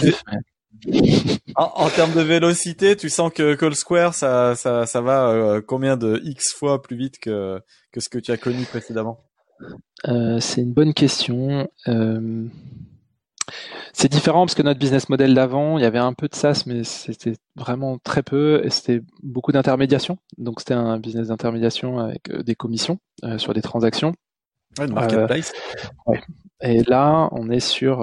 [1.55, 5.97] en, termes de vélocité, tu sens que Call Square, ça, ça, ça va euh, combien
[5.97, 9.23] de X fois plus vite que, que ce que tu as connu précédemment?
[10.07, 11.67] Euh, C'est une bonne question.
[11.87, 12.45] Euh,
[13.93, 16.63] c'est différent parce que notre business model d'avant, il y avait un peu de SaaS,
[16.67, 20.17] mais c'était vraiment très peu et c'était beaucoup d'intermédiation.
[20.37, 22.99] Donc c'était un business d'intermédiation avec des commissions
[23.37, 24.13] sur des transactions.
[24.77, 25.53] Ouais, marketplace.
[26.05, 26.21] Ouais.
[26.61, 28.01] Et là, on est sur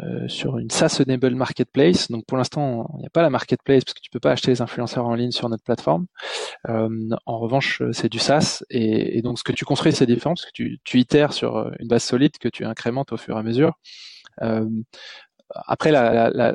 [0.00, 2.10] euh, sur une SaaS-enabled marketplace.
[2.10, 4.50] Donc pour l'instant, il n'y a pas la marketplace parce que tu peux pas acheter
[4.50, 6.06] les influenceurs en ligne sur notre plateforme.
[6.68, 6.88] Euh,
[7.24, 10.50] en revanche, c'est du SaaS et, donc ce que tu construis, c'est différent parce que
[10.52, 13.78] tu, itères sur euh, une base solide que tu incrémentes au fur et à mesure.
[14.42, 14.68] Euh,
[15.54, 16.54] après, la, la,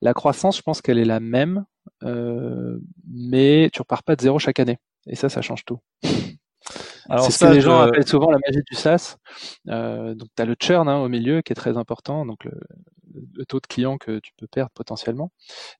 [0.00, 1.64] la, croissance, je pense qu'elle est la même,
[2.04, 4.78] euh, mais tu repars pas de zéro chaque année.
[5.06, 5.80] Et ça, ça change tout.
[7.18, 9.16] C'est ce que les gens appellent souvent la magie du SaaS.
[9.68, 12.52] Euh, donc tu as le churn hein, au milieu qui est très important, donc le,
[13.36, 15.30] le, taux de clients que tu peux perdre potentiellement,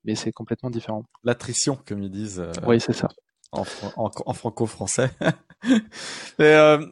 [0.05, 1.05] mais c'est complètement différent.
[1.25, 2.41] L'attrition, comme ils disent.
[2.41, 3.09] Euh, oui, c'est ça.
[3.53, 3.65] En,
[3.97, 5.11] en, franco-français.
[6.41, 6.85] euh,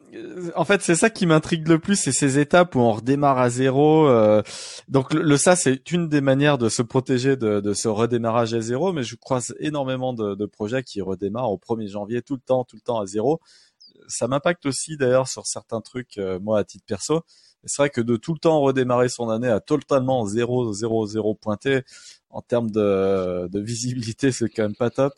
[0.55, 3.49] en fait, c'est ça qui m'intrigue le plus, c'est ces étapes où on redémarre à
[3.49, 4.07] zéro.
[4.07, 4.41] Euh,
[4.87, 8.53] donc le, le SaaS c'est une des manières de se protéger de, de, ce redémarrage
[8.53, 12.35] à zéro, mais je croise énormément de, de projets qui redémarrent au 1er janvier tout
[12.35, 13.41] le temps, tout le temps à zéro
[14.07, 17.21] ça m'impacte aussi d'ailleurs sur certains trucs, euh, moi à titre perso.
[17.65, 21.35] C'est vrai que de tout le temps redémarrer son année à totalement 0, 0, 0
[21.35, 21.83] pointé,
[22.29, 25.13] en termes de, de visibilité, c'est quand même pas top.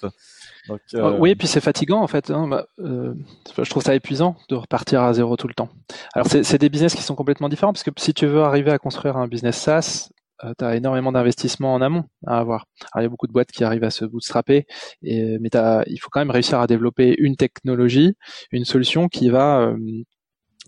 [0.93, 1.17] Euh...
[1.17, 2.29] Oui, et puis c'est fatigant en fait.
[2.29, 2.47] Hein.
[2.47, 3.13] Bah, euh,
[3.57, 5.69] je trouve ça épuisant de repartir à zéro tout le temps.
[6.13, 8.77] Alors c'est des business qui sont complètement différents parce que si tu veux arriver à
[8.77, 10.09] construire un business SaaS,
[10.43, 12.65] euh, tu as énormément d'investissements en amont à avoir.
[12.91, 14.65] Alors, il y a beaucoup de boîtes qui arrivent à se bootstrapper,
[15.01, 15.49] et, mais
[15.87, 18.15] il faut quand même réussir à développer une technologie,
[18.51, 19.77] une solution qui va euh,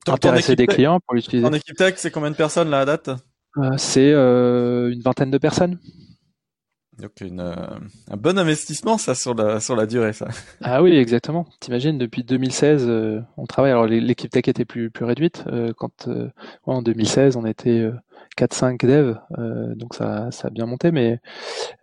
[0.08, 1.45] intéresser des clients pour l'utiliser.
[1.45, 3.10] En équipe tech, c'est combien de personnes là à date?
[3.58, 5.80] Euh, C'est euh, une vingtaine de personnes.
[6.99, 7.53] Donc une, euh,
[8.10, 10.27] un bon investissement ça sur la sur la durée ça.
[10.63, 11.45] Ah oui exactement.
[11.60, 16.10] T'imagines depuis 2016 euh, on travaille alors l'équipe tech était plus plus réduite euh, quand
[16.63, 17.89] en 2016 on était
[18.38, 19.19] 4-5 devs
[19.75, 21.19] donc ça ça a bien monté mais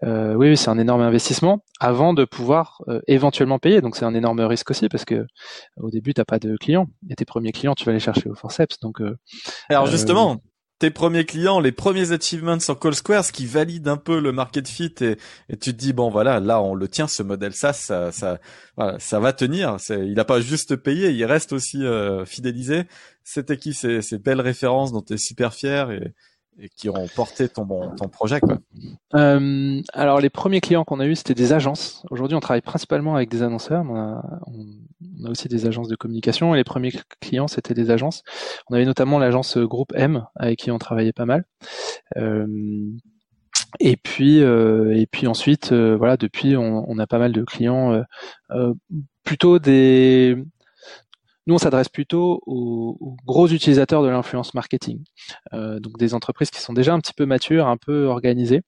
[0.02, 4.40] oui, oui c'est un énorme investissement avant de pouvoir éventuellement payer donc c'est un énorme
[4.40, 5.26] risque aussi parce que
[5.76, 8.34] au début t'as pas de clients et tes premiers clients tu vas les chercher au
[8.34, 9.00] forceps donc.
[9.68, 10.40] alors justement
[10.84, 14.32] tes premiers clients, les premiers achievements sur Call Square, ce qui valide un peu le
[14.32, 15.16] market fit et,
[15.48, 18.38] tu te dis bon voilà là on le tient ce modèle ça ça ça
[18.76, 19.78] voilà, ça va tenir.
[19.88, 22.82] Il n'a pas juste payé, il reste aussi euh, fidélisé.
[23.22, 26.12] C'était qui ces, ces belles références dont tu es super fier et,
[26.58, 28.58] et qui ont porté ton, ton projet quoi
[29.14, 32.04] euh, Alors les premiers clients qu'on a eu c'était des agences.
[32.10, 35.96] Aujourd'hui on travaille principalement avec des annonceurs, on a, on a, aussi des agences de
[35.96, 38.22] communication et les premiers clients c'était des agences.
[38.70, 41.44] On avait notamment l'agence Groupe M avec qui on travaillait pas mal.
[42.16, 42.46] Euh,
[43.80, 47.42] et puis euh, et puis ensuite euh, voilà depuis on, on, a pas mal de
[47.42, 48.04] clients
[48.50, 48.74] euh,
[49.24, 50.36] plutôt des
[51.46, 55.04] nous, on s'adresse plutôt aux, gros utilisateurs de l'influence marketing,
[55.52, 58.62] euh, donc des entreprises qui sont déjà un petit peu matures, un peu organisées,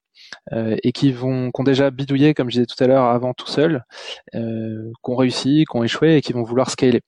[0.53, 3.33] euh, et qui vont, qui ont déjà bidouillé, comme je disais tout à l'heure, avant
[3.35, 3.85] tout seul,
[4.35, 7.01] euh, qui ont réussi, qui ont échoué et qui vont vouloir scaler.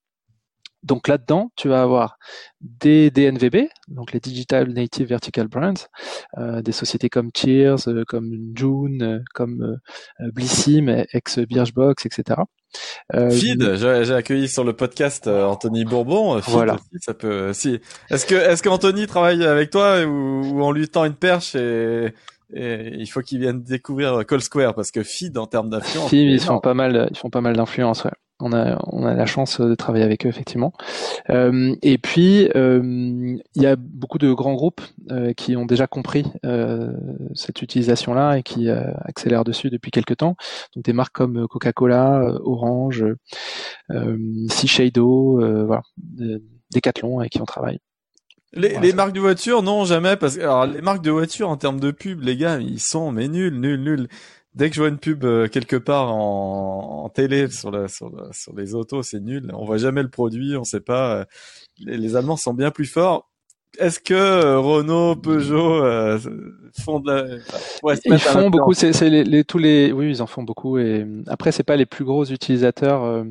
[0.85, 2.19] Donc là-dedans, tu vas avoir
[2.61, 5.88] des DNVB, donc les Digital Native Vertical Brands,
[6.38, 9.62] euh, des sociétés comme Cheers, euh, comme June, euh, comme
[10.21, 12.43] euh, Blissim, ex Birchbox, etc.
[13.14, 16.38] Euh, Feed, j'ai accueilli sur le podcast Anthony Bourbon.
[16.47, 16.77] voilà.
[17.01, 17.53] ça peut.
[17.53, 17.81] Si.
[18.11, 22.12] Est-ce que est-ce qu'Anthony travaille avec toi ou, on lui tend une perche et,
[22.55, 26.09] et il faut qu'il vienne découvrir Call Square parce que Feed en termes d'influence.
[26.11, 29.15] Feed, ils font pas mal, ils font pas mal d'influence, ouais on a, on a
[29.15, 30.73] la chance de travailler avec eux effectivement.
[31.31, 34.81] Euh, et puis euh, il y a beaucoup de grands groupes
[35.11, 36.93] euh, qui ont déjà compris euh,
[37.35, 40.37] cette utilisation-là et qui euh, accélèrent dessus depuis quelques temps.
[40.75, 43.05] Donc des marques comme Coca-Cola, Orange,
[44.51, 45.83] Shiseido, voilà,
[46.73, 47.81] Decathlon avec qui on travaille.
[48.55, 51.57] Les, les marques de voitures, non, jamais, parce que alors, les marques de voitures en
[51.57, 54.09] termes de pub, les gars, ils sont mais nuls, nuls, nuls.
[54.55, 58.11] Dès que je vois une pub euh, quelque part en, en télé sur, la, sur,
[58.33, 59.53] sur les autos, c'est nul.
[59.55, 61.19] On voit jamais le produit, on sait pas.
[61.19, 61.25] Euh,
[61.79, 63.31] les, les Allemands sont bien plus forts.
[63.79, 66.19] Est-ce que euh, Renault, Peugeot euh,
[66.81, 67.25] font de la...
[67.83, 68.73] ouais, ils font beaucoup.
[68.73, 69.93] C'est les, les, tous les.
[69.93, 70.79] Oui, ils en font beaucoup.
[70.79, 73.25] Et après, c'est pas les plus gros utilisateurs.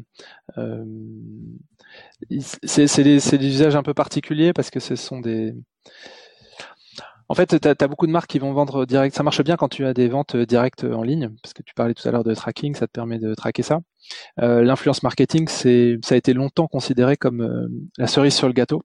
[2.63, 5.53] C'est des, des usages un peu particuliers parce que ce sont des
[7.29, 9.15] en fait, tu as, beaucoup de marques qui vont vendre direct.
[9.15, 11.93] Ça marche bien quand tu as des ventes directes en ligne, parce que tu parlais
[11.93, 13.79] tout à l'heure de tracking, ça te permet de traquer ça.
[14.39, 18.53] Euh, L'influence marketing, c'est, ça a été longtemps considéré comme euh, la cerise sur le
[18.53, 18.81] gâteau,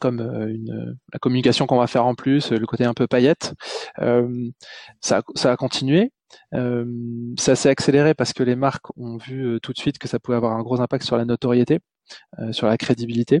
[0.00, 3.54] comme euh, une, la communication qu'on va faire en plus, le côté un peu paillette.
[3.98, 4.28] Euh,
[5.00, 6.12] ça, ça a continué.
[6.52, 10.36] Ça s'est accéléré parce que les marques ont vu tout de suite que ça pouvait
[10.36, 11.80] avoir un gros impact sur la notoriété,
[12.52, 13.40] sur la crédibilité.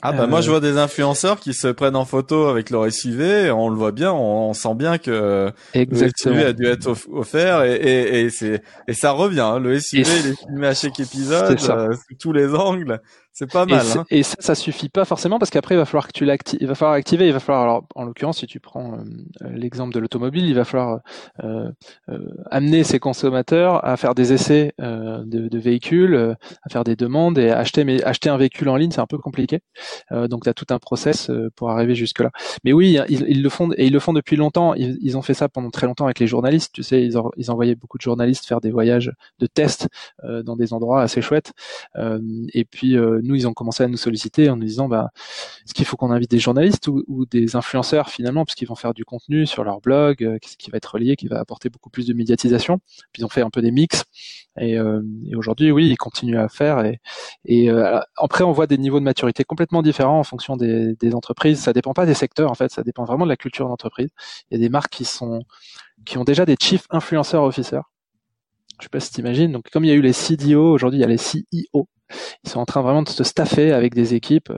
[0.00, 0.52] Ah bah moi je euh.
[0.52, 4.12] vois des influenceurs qui se prennent en photo avec leur SUV, on le voit bien,
[4.12, 6.34] on, sent bien que Exactement.
[6.34, 9.40] le SUV a dû être offert et, et, et c'est et ça revient.
[9.40, 9.58] Hein.
[9.60, 13.00] Le SUV il est filmé à chaque épisode euh, sous tous les angles.
[13.32, 13.84] C'est pas mal.
[13.84, 14.04] Et, hein.
[14.10, 16.58] et, ça, ça suffit pas forcément parce qu'après il va falloir que tu l'actives.
[16.60, 17.26] Il va falloir activer.
[17.26, 20.64] Il va falloir, alors, en l'occurrence, si tu prends euh, l'exemple de l'automobile, il va
[20.64, 21.00] falloir
[21.42, 21.70] euh,
[22.10, 22.18] euh,
[22.50, 26.94] amener ses consommateurs à faire des essais euh, de, de, véhicules, euh, à faire des
[26.94, 27.84] demandes et acheter.
[27.84, 29.60] Mais acheter un véhicule en ligne, c'est un peu compliqué.
[30.10, 32.30] donc tu as tout un process pour arriver jusque là.
[32.64, 34.74] Mais oui, ils, ils, le font et ils le font depuis longtemps.
[34.74, 36.72] Ils, ils, ont fait ça pendant très longtemps avec les journalistes.
[36.74, 39.88] Tu sais, ils, ils envoyaient beaucoup de journalistes faire des voyages de tests
[40.22, 41.52] dans des endroits assez chouettes.
[42.52, 45.10] et puis nous, ils ont commencé à nous solliciter en nous disant, bah,
[45.64, 48.94] est-ce qu'il faut qu'on invite des journalistes ou, des influenceurs finalement, parce qu'ils vont faire
[48.94, 52.06] du contenu sur leur blog, euh, qui va être relié, qui va apporter beaucoup plus
[52.06, 52.78] de médiatisation.
[53.12, 54.04] Puis ils ont fait un peu des mix.
[54.60, 55.02] Et, euh,
[55.36, 56.84] aujourd'hui, oui, ils continuent à faire.
[57.44, 61.14] Et, euh, après, on voit des niveaux de maturité complètement différents en fonction des, des
[61.14, 61.60] entreprises.
[61.60, 62.70] Ça dépend pas des secteurs, en fait.
[62.72, 64.10] Ça dépend vraiment de la culture d'entreprise.
[64.50, 65.42] Il y a des marques qui sont
[66.04, 67.82] qui ont déjà des chief influenceurs officers.
[68.82, 69.52] Je sais pas si t'imagines.
[69.52, 71.86] Donc, comme il y a eu les CDO, aujourd'hui, il y a les CEO.
[72.44, 74.52] Ils sont en train vraiment de se staffer avec des équipes.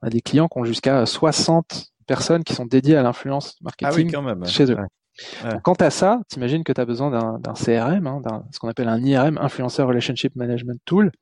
[0.00, 4.10] On a des clients qui ont jusqu'à 60 personnes qui sont dédiées à l'influence marketing
[4.16, 4.76] ah chez eux.
[5.62, 8.98] quant à ça, t'imagines que tu as besoin d'un CRM, hein, ce qu'on appelle un
[8.98, 11.12] IRM, Influencer Relationship Management Tool,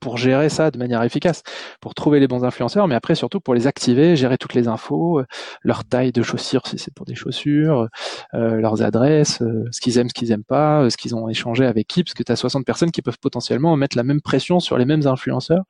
[0.00, 1.42] pour gérer ça de manière efficace,
[1.80, 5.20] pour trouver les bons influenceurs, mais après surtout pour les activer, gérer toutes les infos,
[5.20, 5.24] euh,
[5.62, 7.88] leur taille de chaussures si c'est pour des chaussures,
[8.34, 11.66] euh, leurs adresses, euh, ce qu'ils aiment, ce qu'ils aiment pas, ce qu'ils ont échangé
[11.66, 14.60] avec qui, parce que tu as 60 personnes qui peuvent potentiellement mettre la même pression
[14.60, 15.64] sur les mêmes influenceurs,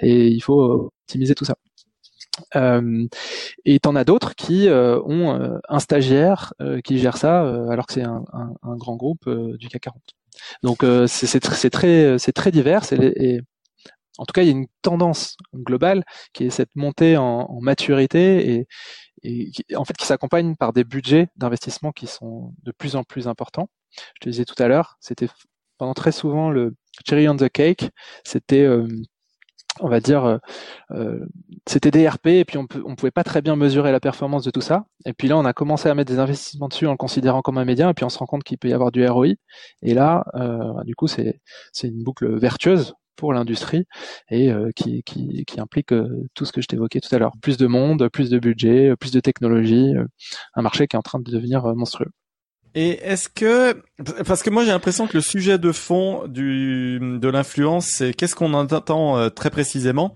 [0.00, 1.54] et il faut optimiser tout ça.
[3.64, 6.54] Et t'en as d'autres qui ont un stagiaire
[6.84, 8.24] qui gère ça, alors que c'est un,
[8.76, 9.28] grand groupe
[9.58, 10.02] du CAC 40.
[10.62, 12.84] Donc c'est très, c'est très divers
[14.18, 18.54] en tout cas, il y a une tendance globale qui est cette montée en, maturité
[18.54, 18.66] et,
[19.22, 23.28] et en fait qui s'accompagne par des budgets d'investissement qui sont de plus en plus
[23.28, 23.68] importants.
[24.14, 25.28] Je te disais tout à l'heure, c'était
[25.78, 26.74] pendant très souvent le
[27.08, 27.90] cherry on the cake,
[28.24, 28.86] c'était euh,
[29.80, 30.38] on va dire, euh,
[30.92, 31.26] euh
[31.66, 34.50] c'était des RP et puis on, on pouvait pas très bien mesurer la performance de
[34.50, 34.84] tout ça.
[35.06, 37.58] Et puis là, on a commencé à mettre des investissements dessus en le considérant comme
[37.58, 39.34] un média et puis on se rend compte qu'il peut y avoir du ROI.
[39.82, 41.40] Et là, euh, du coup, c'est
[41.82, 43.84] une boucle vertueuse pour l'industrie
[44.30, 45.04] et euh, qui,
[45.58, 47.32] implique euh, tout ce que je t'évoquais tout à l'heure.
[47.42, 50.06] Plus de monde, plus de budget, plus de technologie, euh,
[50.54, 52.10] un marché qui est en train de devenir monstrueux.
[52.74, 53.82] Et est-ce que,
[54.24, 58.54] parce que moi j'ai l'impression que le sujet de fond de l'influence, c'est qu'est-ce qu'on
[58.54, 60.14] entend très précisément?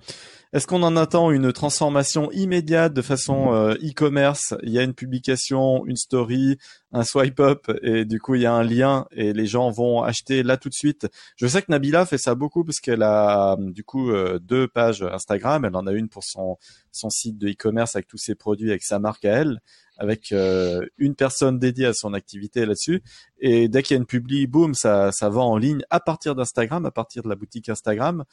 [0.54, 4.54] Est-ce qu'on en attend une transformation immédiate de façon euh, e-commerce?
[4.62, 6.58] Il y a une publication, une story,
[6.92, 10.04] un swipe up et du coup il y a un lien et les gens vont
[10.04, 11.08] acheter là tout de suite.
[11.34, 15.02] Je sais que Nabila fait ça beaucoup parce qu'elle a du coup euh, deux pages
[15.02, 15.64] Instagram.
[15.64, 16.56] Elle en a une pour son
[16.92, 19.60] son site de e-commerce avec tous ses produits avec sa marque à elle
[19.96, 23.02] avec euh, une personne dédiée à son activité là-dessus.
[23.38, 26.34] Et dès qu'il y a une publi, boum, ça, ça vend en ligne à partir
[26.34, 28.24] d'Instagram, à partir de la boutique Instagram.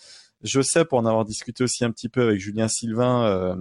[0.42, 3.56] Je sais, pour en avoir discuté aussi un petit peu avec Julien Sylvain, euh,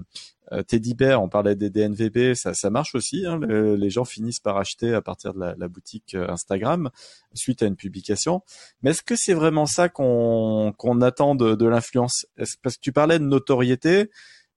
[0.53, 3.27] euh Teddy Bear, on parlait des DNVB, ça, ça marche aussi.
[3.27, 6.91] Hein, les gens finissent par acheter à partir de la, la boutique euh, Instagram
[7.35, 8.43] suite à une publication.
[8.83, 12.27] Mais est-ce que c'est vraiment ça qu'on qu'on attend de, de l'influence?
[12.37, 14.11] Parce que tu parlais de notoriété.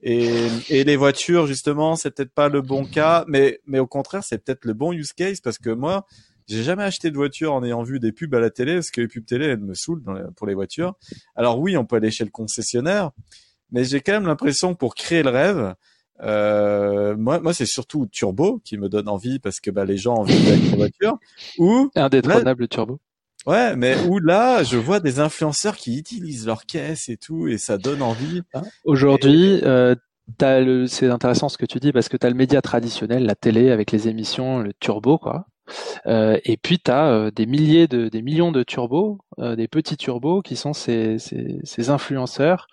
[0.05, 4.21] Et, et les voitures, justement, c'est peut-être pas le bon cas, mais, mais au contraire,
[4.23, 6.05] c'est peut-être le bon use case parce que moi,
[6.47, 8.99] j'ai jamais acheté de voiture en ayant vu des pubs à la télé parce que
[8.99, 10.03] les pubs télé, elles me saoulent
[10.35, 10.95] pour les voitures.
[11.35, 13.11] Alors oui, on peut aller chez le concessionnaire,
[13.71, 15.73] mais j'ai quand même l'impression pour créer le rêve,
[16.21, 20.15] euh, moi, moi c'est surtout Turbo qui me donne envie parce que bah, les gens
[20.15, 21.17] ont envie d'acheter une voiture.
[21.57, 22.99] Ou indétrônable Turbo.
[23.45, 27.57] Ouais, mais où là, je vois des influenceurs qui utilisent leur caisse et tout, et
[27.57, 28.41] ça donne envie.
[28.85, 29.95] Aujourd'hui, euh,
[30.87, 33.69] c'est intéressant ce que tu dis parce que tu as le média traditionnel, la télé
[33.69, 35.45] avec les émissions, le turbo, quoi.
[36.05, 39.67] Euh, et puis tu as euh, des milliers de des millions de turbos, euh, des
[39.67, 42.67] petits turbos qui sont ces, ces, ces influenceurs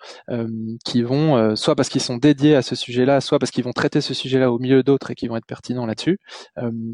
[0.85, 4.01] qui vont soit parce qu'ils sont dédiés à ce sujet-là, soit parce qu'ils vont traiter
[4.01, 6.19] ce sujet-là au milieu d'autres et qui vont être pertinents là-dessus,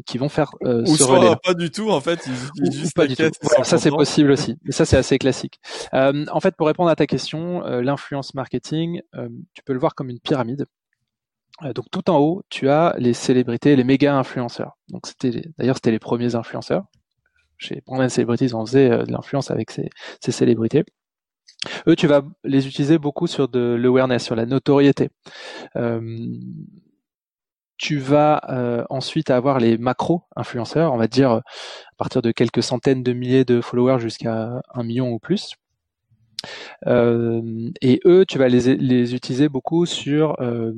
[0.06, 3.24] qui vont faire ou soit pas du tout en fait, ils juste pas du tout.
[3.62, 5.60] ça c'est possible aussi, mais ça c'est assez classique.
[5.92, 9.00] en fait, pour répondre à ta question, l'influence marketing,
[9.54, 10.66] tu peux le voir comme une pyramide.
[11.64, 14.76] Euh, donc tout en haut, tu as les célébrités, les méga influenceurs.
[14.88, 16.84] Donc c'était d'ailleurs c'était les premiers influenceurs.
[17.56, 19.90] Chez Brandon Celebrities, on faisait euh, de l'influence avec ces,
[20.20, 20.84] célébrités.
[21.88, 25.10] Eux, tu vas les utiliser beaucoup sur de l'awareness, sur la notoriété.
[25.76, 26.00] Euh,
[27.78, 31.42] tu vas ensuite avoir les macro influenceurs, on va dire à
[31.96, 35.54] partir de quelques centaines de milliers de followers jusqu'à un million ou plus.
[36.86, 40.72] Euh, et eux, tu vas les, utiliser beaucoup sur, euh,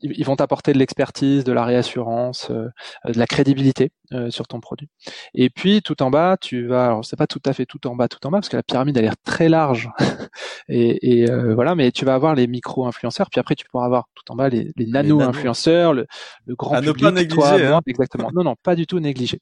[0.00, 2.68] ils vont t'apporter de l'expertise, de la réassurance, euh,
[3.06, 3.92] de la crédibilité
[4.30, 4.88] sur ton produit.
[5.34, 7.96] Et puis tout en bas, tu vas, alors c'est pas tout à fait tout en
[7.96, 9.90] bas, tout en bas, parce que la pyramide a l'air très large.
[10.68, 14.30] et, et voilà, mais tu vas avoir les micro-influenceurs, puis après tu pourras avoir tout
[14.32, 16.06] en bas les, les nano-influenceurs, le,
[16.46, 17.80] le, grand public, ne pas négliger, hein.
[17.86, 18.30] exactement.
[18.36, 19.40] Non, non, pas du tout négligé.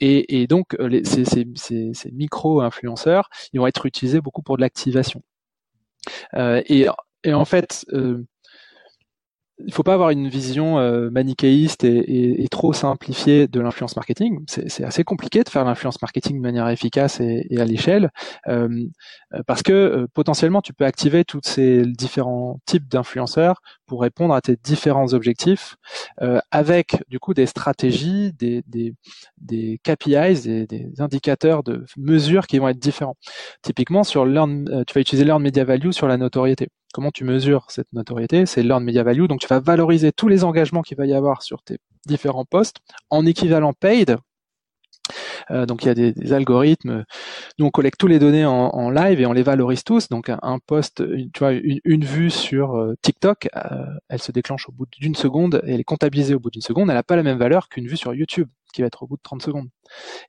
[0.00, 4.56] et, et donc les, ces, ces, ces, ces micro-influenceurs, ils vont être utilisés beaucoup pour
[4.56, 5.22] de l'activation.
[6.34, 6.86] Euh, et,
[7.24, 8.24] et, en fait, euh,
[9.66, 14.42] il faut pas avoir une vision euh, manichéiste et, trop simplifiée de l'influence marketing.
[14.46, 18.10] C'est assez compliqué de faire l'influence marketing de manière efficace et, à l'échelle,
[18.48, 18.68] euh,
[19.34, 24.40] euh parce que potentiellement tu peux activer tous ces différents types d'influenceurs pour répondre à
[24.40, 25.76] tes différents objectifs,
[26.50, 28.62] avec du coup des stratégies, des,
[29.84, 33.16] KPIs, des, des, indicateurs de mesure qui vont être différents.
[33.62, 36.68] Typiquement sur learn, tu vas utiliser learn media value sur la notoriété.
[36.92, 39.26] Comment tu mesures cette notoriété C'est learn media value.
[39.26, 42.78] Donc tu vas valoriser tous les engagements qu'il va y avoir sur tes différents postes
[43.10, 44.16] en équivalent paid.
[45.50, 47.04] Euh, donc il y a des, algorithmes.
[47.58, 50.08] Nous on collecte tous les données en, live et on les valorise tous.
[50.08, 54.68] Donc un, post, une, tu vois, une, vue sur euh, TikTok, euh, elle se déclenche
[54.68, 56.90] au bout d'une seconde et elle est comptabilisée au bout d'une seconde.
[56.90, 59.16] Elle n'a pas la même valeur qu'une vue sur YouTube qui va être au bout
[59.16, 59.68] de 30 secondes.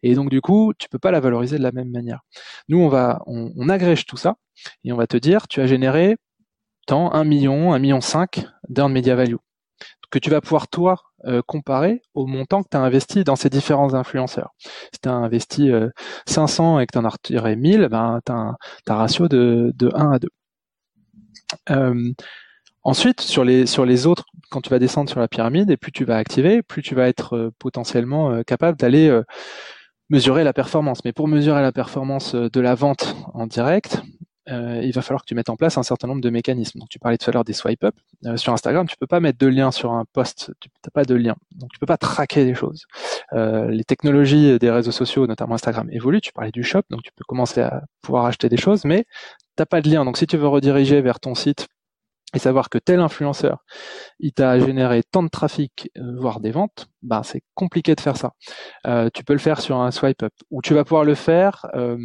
[0.03, 2.21] Et donc du coup, tu peux pas la valoriser de la même manière.
[2.69, 4.35] Nous on va, on, on agrège tout ça
[4.83, 6.17] et on va te dire, tu as généré
[6.87, 9.37] tant 1 million, 1 million 5 d'earned media value
[10.11, 13.49] que tu vas pouvoir toi euh, comparer au montant que tu as investi dans ces
[13.49, 14.51] différents influenceurs.
[14.93, 15.71] Si tu as investi
[16.27, 18.57] 500 euh, et que tu en as retiré 1000, ben, tu as un,
[18.95, 20.27] ratio de, de 1 à 2.
[21.71, 22.11] Euh,
[22.83, 25.91] ensuite, sur les, sur les autres, quand tu vas descendre sur la pyramide, et plus
[25.91, 29.17] tu vas activer, plus tu vas être potentiellement capable d'aller
[30.09, 31.05] mesurer la performance.
[31.05, 34.01] Mais pour mesurer la performance de la vente en direct,
[34.51, 36.79] euh, il va falloir que tu mettes en place un certain nombre de mécanismes.
[36.79, 37.95] Donc, tu parlais tout à l'heure des swipe up.
[38.25, 40.51] Euh, sur Instagram, tu peux pas mettre de lien sur un post.
[40.59, 41.35] Tu n'as pas de lien.
[41.55, 42.85] Donc, tu peux pas traquer des choses.
[43.33, 46.21] Euh, les technologies des réseaux sociaux, notamment Instagram, évoluent.
[46.21, 49.05] Tu parlais du shop, donc tu peux commencer à pouvoir acheter des choses, mais
[49.55, 50.05] t'as pas de lien.
[50.05, 51.67] Donc, si tu veux rediriger vers ton site
[52.33, 53.63] et savoir que tel influenceur,
[54.19, 58.17] il t'a généré tant de trafic, euh, voire des ventes, ben c'est compliqué de faire
[58.17, 58.33] ça.
[58.87, 61.67] Euh, tu peux le faire sur un swipe up, ou tu vas pouvoir le faire
[61.75, 61.97] euh,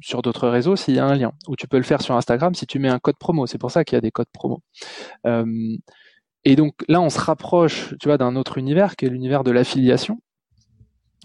[0.00, 2.54] sur d'autres réseaux s'il y a un lien, ou tu peux le faire sur Instagram
[2.54, 3.46] si tu mets un code promo.
[3.46, 4.62] C'est pour ça qu'il y a des codes promo.
[6.44, 9.50] et donc là, on se rapproche, tu vois, d'un autre univers qui est l'univers de
[9.50, 10.20] l'affiliation.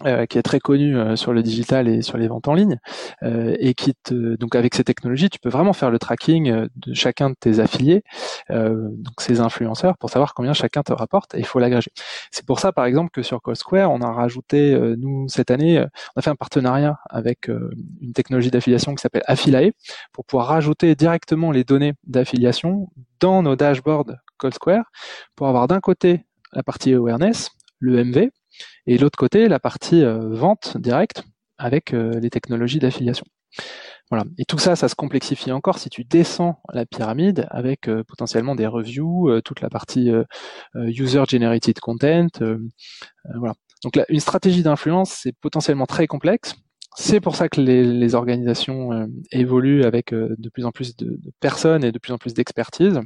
[0.06, 2.78] Euh, qui est très connu euh, sur le digital et sur les ventes en ligne,
[3.22, 6.94] euh, et qui te, donc avec ces technologies, tu peux vraiment faire le tracking de
[6.94, 8.02] chacun de tes affiliés,
[8.48, 11.90] donc ces influenceurs, pour savoir combien chacun te rapporte, et il faut l'agréger.
[12.30, 15.84] C'est pour ça, par exemple, que sur CallSquare, on a rajouté, nous cette année,
[16.16, 19.72] on a fait un partenariat avec une technologie d'affiliation qui s'appelle Affilae,
[20.12, 22.88] pour pouvoir rajouter directement les données d'affiliation
[23.20, 24.84] dans nos dashboards CallSquare,
[25.36, 28.30] pour avoir d'un côté la partie awareness, le MV,
[28.86, 31.24] et l'autre côté, la partie euh, vente directe
[31.58, 33.24] avec euh, les technologies d'affiliation.
[34.10, 34.24] Voilà.
[34.38, 38.54] Et tout ça, ça se complexifie encore si tu descends la pyramide avec euh, potentiellement
[38.54, 40.10] des reviews, toute la partie
[40.74, 42.26] user generated content.
[43.36, 43.54] voilà.
[43.84, 46.54] Donc là, une stratégie d'influence, c'est potentiellement très complexe.
[46.96, 51.84] C'est pour ça que les, les organisations évoluent avec de plus en plus de, personnes
[51.84, 53.00] et de plus en plus d'expertise,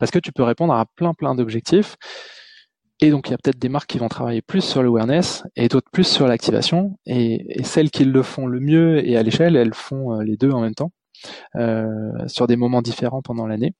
[0.00, 1.96] parce que tu peux répondre à plein plein d'objectifs.
[3.02, 5.66] Et donc, il y a peut-être des marques qui vont travailler plus sur l'awareness et
[5.66, 6.96] d'autres plus sur l'activation.
[7.04, 10.52] Et, celles qui le font le mieux et à l'échelle, elles font euh, les deux
[10.52, 10.92] en même temps,
[11.56, 11.88] euh,
[12.28, 13.74] sur des moments différents pendant l'année.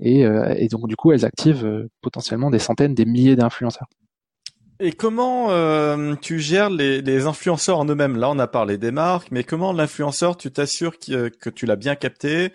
[0.00, 3.88] Et, euh, donc, du coup, elles activent potentiellement des centaines, des milliers d'influenceurs.
[4.80, 5.48] Et comment
[6.16, 8.16] tu gères les, influenceurs en eux-mêmes?
[8.16, 11.76] Là, on a parlé des marques, mais comment l'influenceur, tu t'assures que, que tu l'as
[11.76, 12.52] bien capté?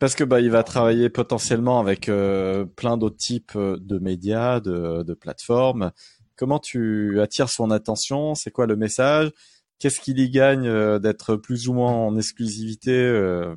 [0.00, 4.58] Parce que bah il va travailler potentiellement avec euh, plein d'autres types euh, de médias,
[4.58, 5.92] de, de plateformes.
[6.36, 8.34] Comment tu attires son attention?
[8.34, 9.30] C'est quoi le message?
[9.78, 12.90] Qu'est-ce qu'il y gagne euh, d'être plus ou moins en exclusivité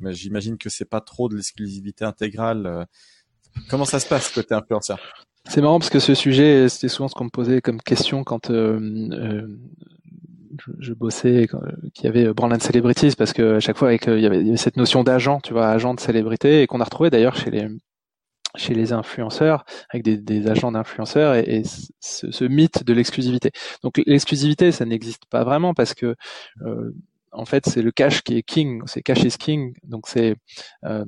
[0.01, 2.87] Mais j'imagine que c'est pas trop de l'exclusivité intégrale.
[3.69, 4.99] Comment ça se passe côté influenceur?
[5.47, 8.51] C'est marrant parce que ce sujet, c'était souvent ce qu'on me posait comme question quand
[10.79, 11.47] je, bossais,
[11.93, 14.77] qu'il y avait Brandland Celebrities, parce que à chaque fois avec, il, y avait, cette
[14.77, 17.67] notion d'agent, tu vois, agent de célébrité, et qu'on a retrouvé d'ailleurs chez les
[18.55, 21.63] chez les influenceurs, avec des, agents d'influenceurs, et,
[21.99, 23.51] ce, mythe de l'exclusivité.
[23.81, 26.15] Donc l'exclusivité, ça n'existe pas vraiment parce que
[26.61, 26.91] euh,
[27.31, 29.73] en fait, c'est le cash qui est king, c'est cash is king.
[29.83, 30.35] Donc c'est
[30.85, 31.05] euh,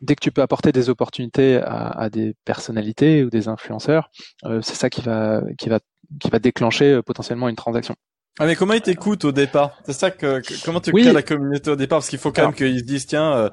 [0.00, 4.10] dès que tu peux apporter des opportunités à, des personnalités ou des influenceurs,
[4.44, 5.80] euh, c'est ça qui va qui va
[6.20, 7.96] qui va déclencher euh, potentiellement une transaction.
[8.38, 11.70] Ah mais comment ils t'écoutent au départ C'est ça que, comment tu crées la communauté
[11.70, 11.98] au départ?
[11.98, 13.50] Parce qu'il faut quand même qu'ils se disent tiens, euh,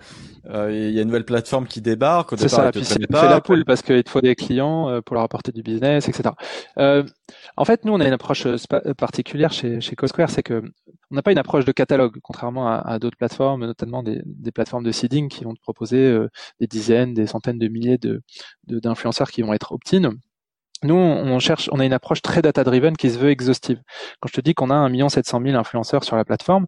[0.49, 2.37] euh, il y a une nouvelle plateforme qui débarque.
[2.37, 2.71] C'est ça.
[2.71, 5.63] Puis c'est la poule parce qu'il te faut des clients euh, pour leur apporter du
[5.63, 6.29] business, etc.
[6.77, 7.03] Euh,
[7.57, 8.47] en fait, nous on a une approche
[8.97, 10.63] particulière chez chez CoSquare, c'est que
[11.11, 14.51] on n'a pas une approche de catalogue, contrairement à, à d'autres plateformes, notamment des, des,
[14.51, 16.17] plateformes de seeding qui vont te proposer
[16.59, 18.21] des dizaines, des centaines de milliers de
[18.67, 20.11] d'influenceurs qui vont être opt-in.
[20.83, 23.81] Nous, on cherche, on a une approche très data-driven qui se veut exhaustive.
[24.21, 26.67] Quand je te dis qu'on a 1 700 000 influenceurs sur la plateforme,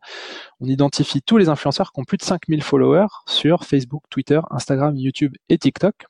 [0.60, 4.98] on identifie tous les influenceurs qui ont plus de 5000 followers sur Facebook, Twitter, Instagram,
[4.98, 6.06] YouTube et TikTok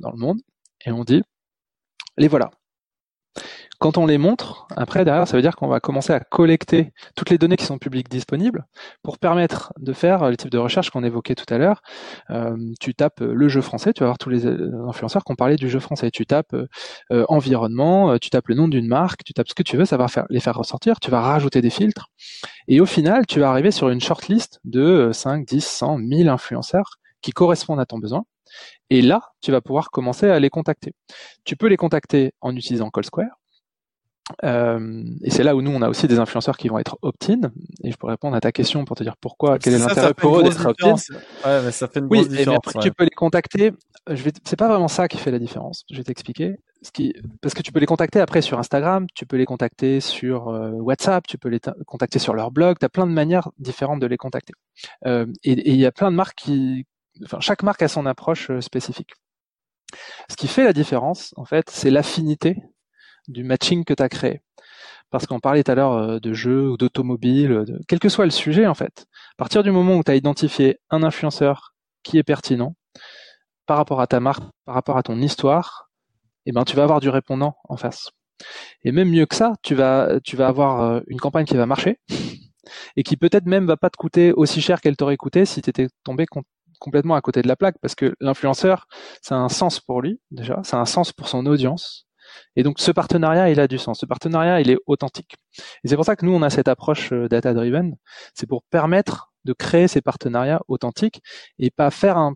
[0.00, 0.40] dans le monde.
[0.84, 1.22] Et on dit,
[2.16, 2.50] les voilà.
[3.78, 7.30] Quand on les montre, après derrière, ça veut dire qu'on va commencer à collecter toutes
[7.30, 8.66] les données qui sont publiques disponibles
[9.04, 11.80] pour permettre de faire le type de recherche qu'on évoquait tout à l'heure.
[12.30, 15.54] Euh, tu tapes le jeu français, tu vas voir tous les influenceurs qui ont parlé
[15.54, 16.10] du jeu français.
[16.10, 19.62] Tu tapes euh, environnement, euh, tu tapes le nom d'une marque, tu tapes ce que
[19.62, 20.98] tu veux, ça va faire, les faire ressortir.
[20.98, 22.08] Tu vas rajouter des filtres
[22.66, 26.96] et au final, tu vas arriver sur une shortlist de 5, 10, 100, 1000 influenceurs
[27.22, 28.24] qui correspondent à ton besoin.
[28.90, 30.94] Et là, tu vas pouvoir commencer à les contacter.
[31.44, 33.38] Tu peux les contacter en utilisant CallSquare.
[34.44, 37.50] Euh, et c'est là où nous, on a aussi des influenceurs qui vont être opt-in.
[37.82, 40.38] Et je pourrais répondre à ta question pour te dire pourquoi, quel est l'intérêt pour
[40.38, 40.94] eux d'être opt-in.
[40.94, 42.60] Ouais, mais ça fait une oui, grosse différence.
[42.64, 43.72] Mais après, tu peux les contacter.
[44.08, 45.84] Je vais, c'est pas vraiment ça qui fait la différence.
[45.90, 46.56] Je vais t'expliquer.
[46.82, 47.12] Ce qui,
[47.42, 50.70] parce que tu peux les contacter après sur Instagram, tu peux les contacter sur euh,
[50.70, 52.78] WhatsApp, tu peux les contacter sur leur blog.
[52.78, 54.52] Tu as plein de manières différentes de les contacter.
[55.06, 56.86] Euh, et il y a plein de marques qui,
[57.24, 59.10] enfin, chaque marque a son approche euh, spécifique.
[60.30, 62.58] Ce qui fait la différence, en fait, c'est l'affinité
[63.28, 64.42] du matching que tu as créé.
[65.10, 68.30] Parce qu'on parlait tout à l'heure euh, de jeux ou d'automobile, quel que soit le
[68.30, 69.06] sujet en fait.
[69.32, 72.74] À partir du moment où tu as identifié un influenceur qui est pertinent
[73.66, 75.90] par rapport à ta marque, par rapport à ton histoire,
[76.46, 78.10] eh ben tu vas avoir du répondant en face.
[78.82, 81.66] Et même mieux que ça, tu vas tu vas avoir euh, une campagne qui va
[81.66, 81.98] marcher
[82.96, 85.70] et qui peut-être même va pas te coûter aussi cher qu'elle t'aurait coûté si tu
[85.70, 86.26] étais tombé
[86.78, 88.86] complètement à côté de la plaque parce que l'influenceur,
[89.22, 92.07] ça a un sens pour lui déjà, ça a un sens pour son audience,
[92.56, 94.00] et donc ce partenariat, il a du sens.
[94.00, 95.36] Ce partenariat, il est authentique.
[95.84, 97.96] Et c'est pour ça que nous, on a cette approche euh, data-driven.
[98.34, 101.22] C'est pour permettre de créer ces partenariats authentiques
[101.58, 102.34] et pas faire un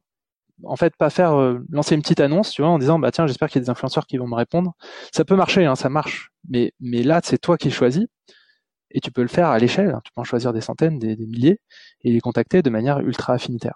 [0.64, 3.26] en fait pas faire euh, lancer une petite annonce tu vois en disant bah tiens
[3.26, 4.74] j'espère qu'il y a des influenceurs qui vont me répondre
[5.12, 8.07] ça peut marcher hein, ça marche mais mais là c'est toi qui choisis
[8.93, 11.61] et tu peux le faire à l'échelle tu peux en choisir des centaines des, milliers
[12.03, 13.74] et les contacter de manière ultra affinitaire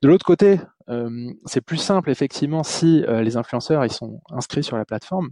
[0.00, 4.78] de l'autre côté euh, c'est plus simple effectivement si les influenceurs ils sont inscrits sur
[4.78, 5.28] la plateforme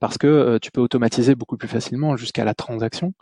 [0.00, 3.14] parce que euh, tu peux automatiser beaucoup plus facilement jusqu'à la transaction.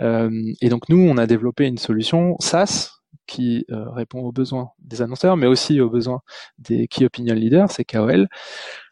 [0.00, 4.70] Euh, et donc nous, on a développé une solution SaaS qui euh, répond aux besoins
[4.78, 6.20] des annonceurs, mais aussi aux besoins
[6.58, 8.28] des Key Opinion Leaders, c'est KOL,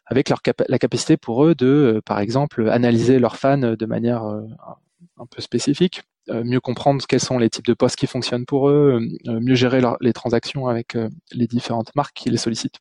[0.05, 5.25] avec leur la capacité pour eux de, par exemple, analyser leurs fans de manière un
[5.25, 9.55] peu spécifique, mieux comprendre quels sont les types de posts qui fonctionnent pour eux, mieux
[9.55, 10.95] gérer les transactions avec
[11.33, 12.79] les différentes marques qui les sollicitent.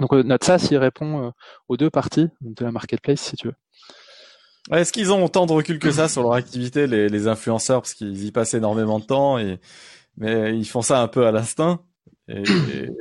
[0.00, 1.32] Donc notre SaaS, il répond
[1.68, 3.54] aux deux parties de la marketplace, si tu veux.
[4.70, 8.24] Est-ce qu'ils ont autant de recul que ça sur leur activité, les, influenceurs, parce qu'ils
[8.24, 9.58] y passent énormément de temps, et,
[10.16, 11.80] mais ils font ça un peu à l'instinct.
[12.28, 12.44] Et,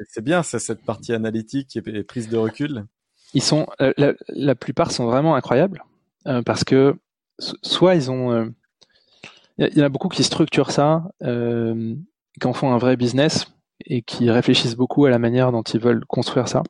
[0.08, 2.86] c'est bien, c'est cette partie analytique et, prise de recul.
[3.34, 3.94] Ils sont, euh,
[4.30, 5.84] la, plupart sont vraiment incroyables,
[6.28, 6.96] euh, parce que
[7.38, 8.52] soit ils ont,
[9.58, 13.48] il euh, y, en a beaucoup qui structurent ça, qui en font un vrai business
[13.86, 16.64] et qui réfléchissent beaucoup à la manière dont ils veulent construire ça.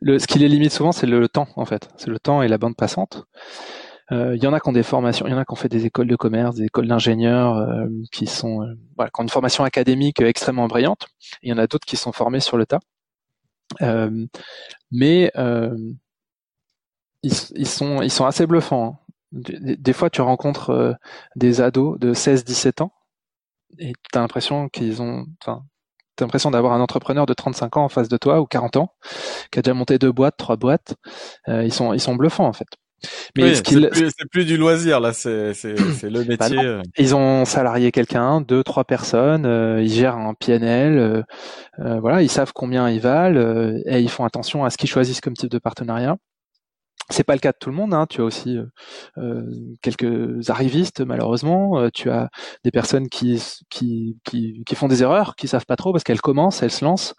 [0.00, 1.88] Le, ce qui les limite souvent, c'est le temps, en fait.
[1.96, 3.26] C'est le temps et la bande passante.
[4.12, 5.56] Euh, il y en a qui ont des formations, il y en a qui ont
[5.56, 9.24] fait des écoles de commerce, des écoles d'ingénieurs, euh, qui sont euh, voilà, qui ont
[9.24, 11.08] une formation académique extrêmement brillante.
[11.42, 12.80] Il y en a d'autres qui sont formés sur le tas.
[14.90, 15.30] mais
[17.22, 18.86] ils, ils, sont ils sont assez bluffants.
[18.86, 18.98] Hein.
[19.32, 20.98] Des, des, fois, tu rencontres
[21.36, 22.92] des ados de 16-17 ans
[23.78, 25.26] et tu as l'impression qu'ils ont,
[26.20, 28.92] T'as l'impression d'avoir un entrepreneur de 35 ans en face de toi ou 40 ans
[29.50, 30.94] qui a déjà monté deux boîtes, trois boîtes.
[31.48, 32.66] Euh, ils sont ils sont bluffants en fait.
[33.38, 35.54] Mais c'est plus, plus, du loisir là, c'est
[36.02, 36.58] le bah métier.
[36.58, 36.82] Euh.
[36.98, 39.46] ils ont salarié quelqu'un, deux, trois personnes.
[39.46, 41.24] Euh, ils gèrent un PNL.
[41.78, 45.22] Euh, voilà, ils savent combien ils valent et ils font attention à ce qu'ils choisissent
[45.22, 46.18] comme type de partenariat.
[47.10, 47.92] C'est pas le cas de tout le monde.
[47.92, 48.06] Hein.
[48.08, 48.66] Tu as aussi euh,
[49.18, 49.42] euh
[49.82, 51.80] quelques arrivistes, malheureusement.
[51.80, 52.30] Euh, tu as
[52.64, 56.20] des personnes qui, qui, qui, qui, font des erreurs, qui savent pas trop parce qu'elles
[56.20, 57.14] commencent, elles se lancent.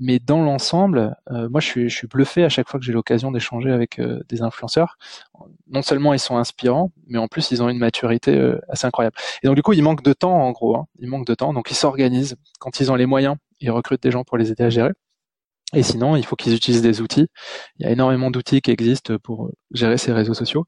[0.00, 3.30] Mais dans l'ensemble, moi, je suis, je suis bluffé à chaque fois que j'ai l'occasion
[3.30, 4.96] d'échanger avec des influenceurs.
[5.68, 9.16] Non seulement ils sont inspirants, mais en plus ils ont une maturité assez incroyable.
[9.42, 10.76] Et donc du coup, ils manquent de temps, en gros.
[10.76, 10.86] Hein.
[11.00, 12.36] Ils manquent de temps, donc ils s'organisent.
[12.60, 14.92] Quand ils ont les moyens, ils recrutent des gens pour les aider à gérer.
[15.72, 17.26] Et sinon, il faut qu'ils utilisent des outils.
[17.78, 20.66] Il y a énormément d'outils qui existent pour gérer ces réseaux sociaux,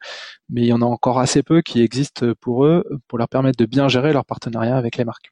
[0.48, 3.58] mais il y en a encore assez peu qui existent pour eux, pour leur permettre
[3.58, 5.30] de bien gérer leur partenariat avec les marques.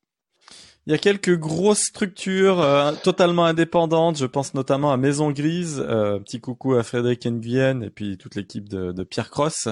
[0.87, 4.19] Il y a quelques grosses structures euh, totalement indépendantes.
[4.19, 5.83] Je pense notamment à Maison Grise.
[5.85, 9.69] Euh, petit coucou à Frédéric Nguyen et puis toute l'équipe de, de, Pierre Cross.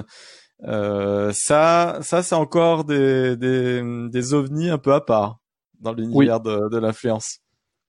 [0.64, 5.38] Euh, ça, ça c'est encore des, des, des ovnis un peu à part
[5.80, 7.40] dans l'univers de, de l'influence.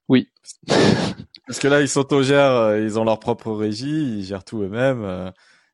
[0.10, 0.28] Oui.
[1.48, 5.04] Parce que là, ils s'autogèrent, euh, ils ont leur propre régie, ils gèrent tout eux-mêmes.
[5.04, 5.32] Euh,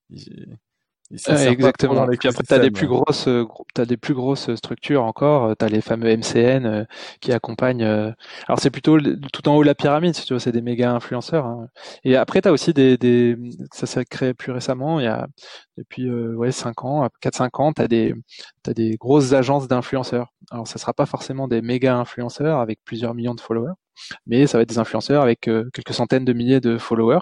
[0.10, 0.58] ils,
[1.12, 2.10] exactement.
[2.12, 5.56] Et puis après, t'as des plus grosses, euh, t'as des plus grosses structures encore.
[5.58, 6.86] T'as les fameux MCN
[7.20, 7.84] qui accompagnent.
[7.84, 10.92] Alors c'est plutôt tout en haut de la pyramide, si tu vois, c'est des méga
[10.92, 11.48] influenceurs.
[11.48, 11.68] Hein.
[12.04, 13.38] Et après, t'as aussi des, des,
[13.74, 15.00] ça s'est créé plus récemment.
[15.00, 15.28] Il y a
[15.78, 18.14] depuis ouais 5 ans, 4-5 ans, t'as des,
[18.62, 20.32] t'as des grosses agences d'influenceurs.
[20.52, 23.74] Alors ça sera pas forcément des méga influenceurs avec plusieurs millions de followers,
[24.26, 27.20] mais ça va être des influenceurs avec euh, quelques centaines de milliers de followers.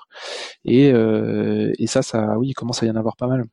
[0.65, 3.45] Et, euh, et ça, ça, oui, il commence à y en avoir pas mal.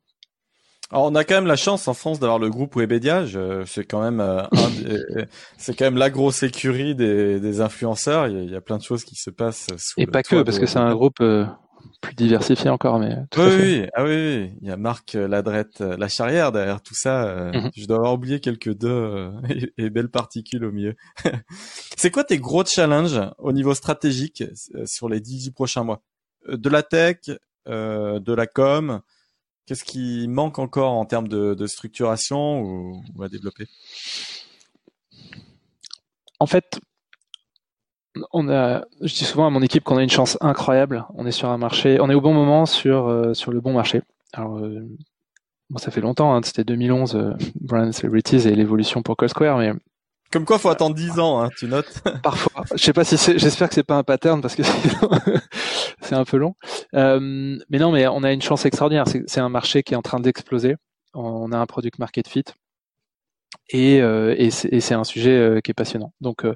[0.90, 3.24] Alors on a quand même la chance en France d'avoir le groupe Webedia.
[3.66, 5.24] C'est quand même euh,
[5.56, 8.28] c'est quand même la grosse écurie des, des influenceurs.
[8.28, 9.66] Il y, a, plein de choses qui se passent.
[9.78, 11.22] Sous et pas que parce que c'est un groupe
[12.00, 15.96] plus diversifié encore, mais oui, oui, ah oui, il y a Marc euh, Ladrette, euh,
[15.96, 17.24] la charrière derrière tout ça.
[17.24, 17.70] Euh, mhm.
[17.74, 19.30] Je dois avoir oublié quelques deux
[19.78, 20.94] et, belles particules au milieu.
[21.96, 24.44] c'est quoi tes gros challenges au niveau stratégique
[24.84, 26.02] sur les dix prochains mois?
[26.46, 27.18] De la tech,
[27.66, 29.00] de la com,
[29.66, 33.66] qu'est-ce qui manque encore en termes de, structuration ou, ou à développer?
[36.38, 36.80] En fait,
[38.32, 41.04] on a, je dis souvent à mon équipe qu'on a une chance incroyable.
[41.14, 43.72] On est sur un marché, on est au bon moment sur euh, sur le bon
[43.72, 44.02] marché.
[44.32, 44.88] Alors, euh,
[45.70, 49.58] bon, ça fait longtemps, hein, c'était 2011, euh, Brand Celebrities et l'évolution pour Call Square,
[49.58, 49.72] mais
[50.34, 52.02] comme quoi, faut attendre 10 ans, hein, tu notes.
[52.24, 52.64] Parfois.
[52.72, 54.64] Je sais pas si c'est, j'espère que c'est pas un pattern parce que
[56.00, 56.56] c'est un peu long.
[56.94, 59.04] Euh, mais non, mais on a une chance extraordinaire.
[59.06, 60.74] C'est un marché qui est en train d'exploser.
[61.14, 62.42] On a un product market fit
[63.70, 66.12] et, euh, et c'est un sujet euh, qui est passionnant.
[66.20, 66.54] Donc, euh,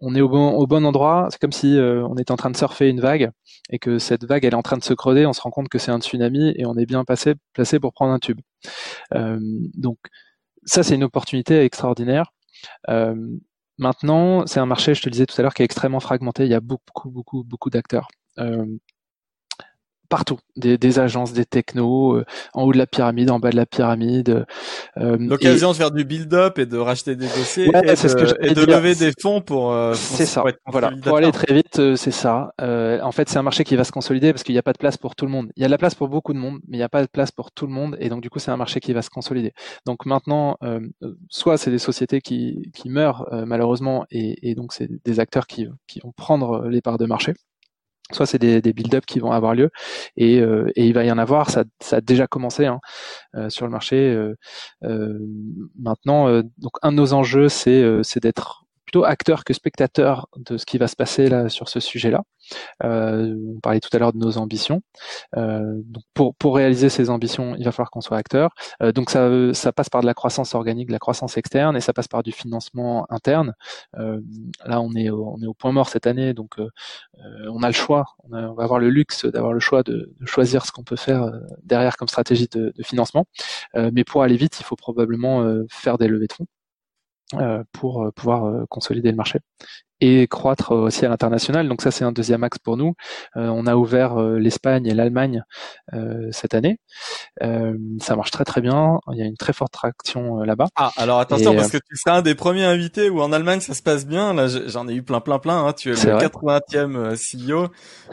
[0.00, 1.28] on est au bon, endroit.
[1.30, 3.30] C'est comme si on était en train de surfer une vague
[3.70, 5.26] et que cette vague elle est en train de se creuser.
[5.26, 7.34] On se rend compte que c'est un tsunami et on est bien placé
[7.80, 8.40] pour prendre un tube.
[9.12, 9.98] donc,
[10.64, 12.32] ça c'est une opportunité extraordinaire.
[13.78, 16.44] maintenant, c'est un marché, je te le disais tout à l'heure, qui est extrêmement fragmenté.
[16.44, 18.08] Il y a beaucoup, beaucoup, beaucoup d'acteurs
[20.08, 23.56] partout, des, des, agences, des technos, euh, en haut de la pyramide, en bas de
[23.56, 24.46] la pyramide.
[24.96, 29.12] Euh, L'occasion de faire du build-up et de racheter des dossiers et, de, lever des
[29.20, 29.72] fonds pour.
[29.72, 30.44] Euh, c'est ça.
[30.66, 30.92] voilà.
[31.02, 32.52] Pour aller très vite, euh, c'est ça.
[32.58, 34.78] en fait, c'est un marché qui va se consolider parce qu'il n'y a pas de
[34.78, 35.50] place pour tout le monde.
[35.56, 37.02] Il y a de la place pour beaucoup de monde, mais il n'y a pas
[37.02, 39.02] de place pour tout le monde, et donc du coup, c'est un marché qui va
[39.02, 39.52] se consolider.
[39.84, 40.56] Donc maintenant,
[41.28, 45.68] soit c'est des sociétés qui, qui meurent malheureusement, et, et donc c'est des acteurs qui,
[45.86, 47.34] qui vont prendre les parts de marché
[48.12, 49.70] soit c'est des, build-up qui vont avoir lieu
[50.16, 52.80] et, euh, il va y en avoir, ça, ça a déjà commencé hein,
[53.34, 53.96] euh, sur le marché.
[54.84, 55.18] Euh,
[55.78, 58.65] maintenant, donc un de nos enjeux, c'est d'être
[58.96, 62.22] plutôt acteur que spectateur de ce qui va se passer là sur ce sujet-là.
[62.84, 64.80] Euh, on parlait tout à l'heure de nos ambitions.
[65.36, 66.04] Euh, donc
[66.38, 68.50] pour, réaliser ces ambitions, il va falloir qu'on soit acteur.
[68.82, 71.80] Euh, donc ça, ça passe par de la croissance organique, de la croissance externe, et
[71.80, 73.54] ça passe par du financement interne.
[73.94, 76.54] Là, on est, au, on est au point mort cette année, donc
[77.50, 78.04] on a le choix.
[78.30, 81.32] On, va avoir le luxe d'avoir le choix de, choisir ce qu'on peut faire
[81.62, 83.26] derrière comme stratégie de financement.
[83.74, 86.46] mais pour aller vite, il faut probablement faire des levées de fonds.
[87.34, 89.40] Euh, pour euh, pouvoir euh, consolider le marché
[90.00, 91.68] et croître aussi à l'international.
[91.68, 92.92] Donc ça, c'est un deuxième axe pour nous.
[93.34, 95.42] on a ouvert l'Espagne et l'Allemagne
[96.32, 96.80] cette année.
[97.40, 98.98] ça marche très très bien.
[99.10, 100.66] Il y a une très forte traction là-bas.
[100.76, 103.72] Ah, alors attention parce que tu seras un des premiers invités où en Allemagne ça
[103.72, 104.34] se passe bien.
[104.34, 105.64] Là, j'en ai eu plein plein plein.
[105.64, 105.72] Hein.
[105.72, 107.68] Tu es, le 80e CEO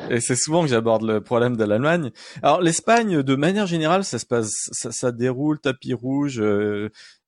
[0.10, 2.12] et c'est souvent que j'aborde le problème de l'Allemagne.
[2.44, 6.42] Alors l'Espagne, de manière générale, ça se passe, ça, ça déroule tapis rouge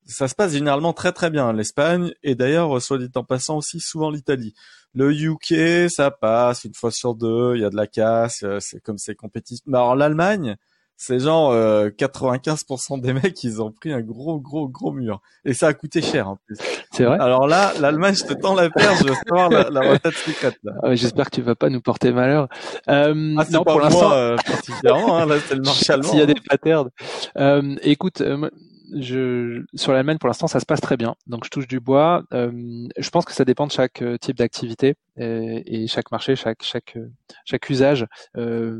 [0.05, 1.51] ça se passe généralement très très bien.
[1.53, 4.53] L'Espagne et d'ailleurs, soit dit en passant aussi souvent l'Italie.
[4.93, 7.55] Le UK, ça passe une fois sur deux.
[7.55, 9.61] Il y a de la casse, euh, c'est comme c'est compétitif.
[9.65, 10.55] Mais alors l'Allemagne,
[10.97, 15.53] c'est genre 95% euh, des mecs, ils ont pris un gros gros gros mur et
[15.53, 16.57] ça a coûté cher en plus.
[16.91, 17.17] C'est vrai?
[17.19, 20.57] Alors là, l'Allemagne, je te tends la perche, je veux savoir la, la retraite secrète
[20.63, 20.71] là.
[20.83, 22.47] Ah J'espère que tu vas pas nous porter malheur.
[22.87, 25.17] Euh, ah, non, pour l'instant, euh, particulièrement.
[25.17, 26.09] Hein, là, c'est le marché allemand.
[26.09, 26.89] S'il y a des patterns.
[27.37, 28.49] Euh, écoute, euh,
[28.93, 31.15] je, sur l'Allemagne, pour l'instant, ça se passe très bien.
[31.27, 32.23] Donc, je touche du bois.
[32.33, 36.35] Euh, je pense que ça dépend de chaque euh, type d'activité et, et, chaque marché,
[36.35, 36.97] chaque chaque
[37.45, 38.05] chaque usage.
[38.37, 38.79] Euh,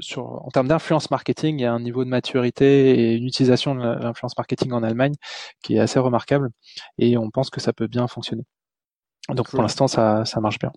[0.00, 3.74] sur, en termes d'influence marketing, il y a un niveau de maturité et une utilisation
[3.74, 5.14] de l'influence marketing en Allemagne
[5.62, 6.50] qui est assez remarquable
[6.98, 8.44] et on pense que ça peut bien fonctionner.
[9.28, 10.72] Donc pour l'instant, ça, ça marche bien.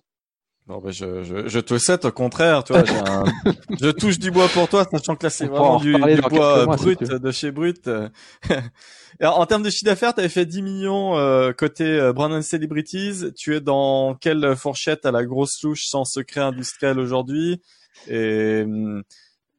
[0.66, 3.24] Bon, ben je, je, je, te souhaite au contraire, tu vois, un...
[3.78, 7.02] je touche du bois pour toi, sachant que là c'est vraiment du, du bois brut
[7.02, 7.86] de chez Brut.
[9.20, 12.42] Alors, en termes de chiffre d'affaires, tu avais fait 10 millions euh, côté euh, Brand
[12.42, 13.32] Celebrities.
[13.36, 17.60] Tu es dans quelle fourchette à la grosse louche sans secret industriel aujourd'hui?
[18.08, 18.64] Et,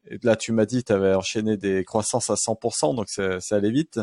[0.10, 3.72] et, là, tu m'as dit tu avais enchaîné des croissances à 100%, donc ça allait
[3.72, 4.00] vite.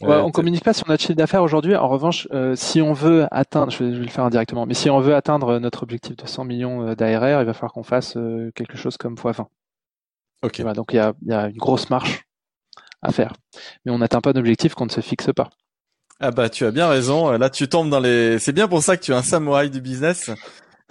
[0.00, 1.76] Ouais, on communique pas sur notre chiffre d'affaires aujourd'hui.
[1.76, 4.74] En revanche, euh, si on veut atteindre, je vais, je vais, le faire indirectement, mais
[4.74, 7.84] si on veut atteindre notre objectif de 100 millions euh, d'ARR, il va falloir qu'on
[7.84, 9.46] fasse euh, quelque chose comme x20.
[10.42, 10.60] Ok.
[10.60, 12.24] Voilà, donc il y a, y a, une grosse marche
[13.02, 13.34] à faire,
[13.84, 15.48] mais on n'atteint pas d'objectif qu'on ne se fixe pas.
[16.20, 17.30] Ah bah tu as bien raison.
[17.32, 18.38] Là tu tombes dans les.
[18.38, 20.30] C'est bien pour ça que tu es un samouraï du business.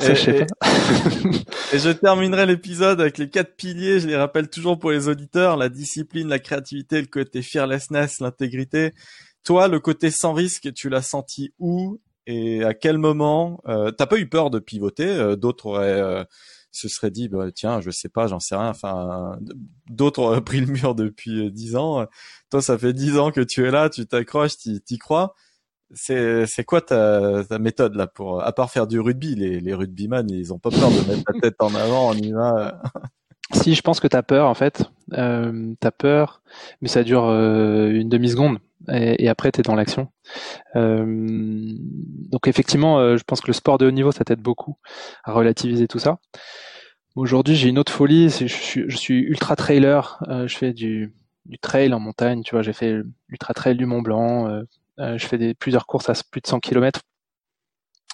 [0.03, 0.45] Et, je et,
[1.75, 3.99] et, je terminerai l'épisode avec les quatre piliers.
[3.99, 8.93] Je les rappelle toujours pour les auditeurs la discipline, la créativité, le côté fearlessness, l'intégrité.
[9.43, 13.61] Toi, le côté sans risque, tu l'as senti où et à quel moment?
[13.67, 15.07] Euh, T'as pas eu peur de pivoter?
[15.07, 16.23] Euh, D'autres auraient euh,
[16.71, 18.69] se seraient dit bah, tiens, je sais pas, j'en sais rien.
[18.69, 19.37] Enfin,
[19.89, 22.05] d'autres auraient pris le mur depuis euh, dix ans.
[22.49, 25.35] Toi, ça fait dix ans que tu es là, tu t'accroches, t'y crois
[25.95, 30.53] c'est quoi ta, méthode là pour à part faire du rugby les les rugbyman ils
[30.53, 32.81] ont pas peur de mettre la tête en avant on y va?
[33.51, 34.89] Si je pense que t'as peur en fait.
[35.13, 36.41] Euh, t'as peur
[36.81, 38.57] mais ça dure euh, une demi seconde
[38.91, 40.07] et, après t'es dans l'action.
[40.75, 41.05] Euh,
[42.31, 44.77] donc effectivement euh, je pense que le sport de haut niveau ça t'aide beaucoup
[45.23, 46.17] à relativiser tout ça.
[47.15, 51.13] Aujourd'hui j'ai une autre folie je suis ultra trailer je fais du
[51.61, 52.95] trail en montagne tu vois j'ai fait
[53.27, 54.63] l'ultra trail du Mont Blanc
[54.97, 57.01] je fais des, plusieurs courses à plus de 100 km.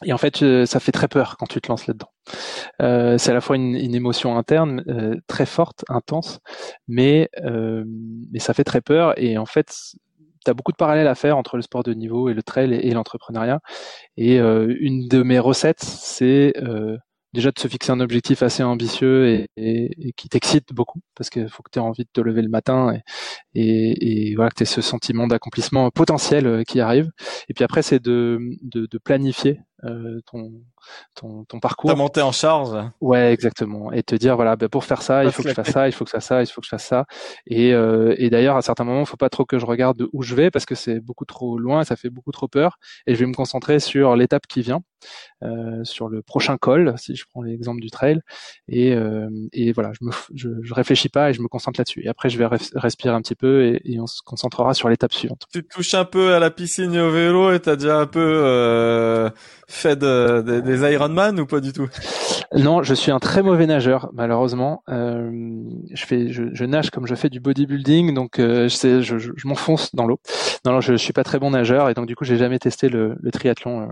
[0.05, 2.11] Et en fait, euh, ça fait très peur quand tu te lances là-dedans.
[2.81, 6.39] Euh, c'est à la fois une, une émotion interne euh, très forte, intense,
[6.87, 7.83] mais, euh,
[8.31, 9.13] mais ça fait très peur.
[9.17, 9.75] Et en fait,
[10.45, 12.73] tu as beaucoup de parallèles à faire entre le sport de niveau et le trail
[12.73, 13.59] et, et l'entrepreneuriat.
[14.15, 16.53] Et une de mes recettes, c'est
[17.33, 21.29] déjà de se fixer un objectif assez ambitieux et, et, et qui t'excite beaucoup parce
[21.29, 22.93] qu'il faut que tu aies envie de te lever le matin
[23.55, 27.11] et, et voilà que tu aies ce sentiment d'accomplissement potentiel euh, qui arrive.
[27.47, 30.51] Et puis après, c'est de, de, de, planifier euh, ton,
[31.15, 31.89] ton, ton parcours.
[31.89, 32.77] Ta montée en charge.
[33.01, 33.91] Ouais, exactement.
[33.91, 35.91] Et te dire voilà, ben pour faire ça, il faut que je fasse ça, il
[35.91, 37.05] faut que je fasse ça, il faut que je fasse ça.
[37.47, 40.21] Et, euh, et d'ailleurs, à certains moments, il faut pas trop que je regarde où
[40.21, 42.77] je vais parce que c'est beaucoup trop loin, ça fait beaucoup trop peur.
[43.07, 44.81] Et je vais me concentrer sur l'étape qui vient,
[45.83, 48.19] sur le prochain col, si je prends l'exemple du trail.
[48.67, 52.01] Et, euh, et voilà, je me, je, je, réfléchis pas et je me concentre là-dessus.
[52.03, 55.13] Et après, je vais respirer un petit peu et, et on se concentrera sur l'étape
[55.13, 55.45] suivante.
[55.51, 58.19] Tu touches un peu à la piscine et au vélo et t'as déjà un peu
[58.19, 59.29] euh,
[59.67, 61.87] fait de, de, des Ironman ou pas du tout?
[62.53, 64.83] Non, je suis un très mauvais nageur, malheureusement.
[64.89, 65.31] Euh,
[65.93, 69.47] je fais, je, je, nage comme je fais du bodybuilding, donc euh, je, je, je
[69.47, 70.19] m'enfonce dans l'eau.
[70.65, 72.59] Non, non, je, je suis pas très bon nageur et donc du coup, j'ai jamais
[72.59, 73.89] testé le, le triathlon.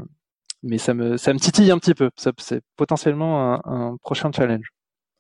[0.64, 2.10] Mais ça me, ça me titille un petit peu.
[2.38, 4.66] C'est potentiellement un, un prochain challenge.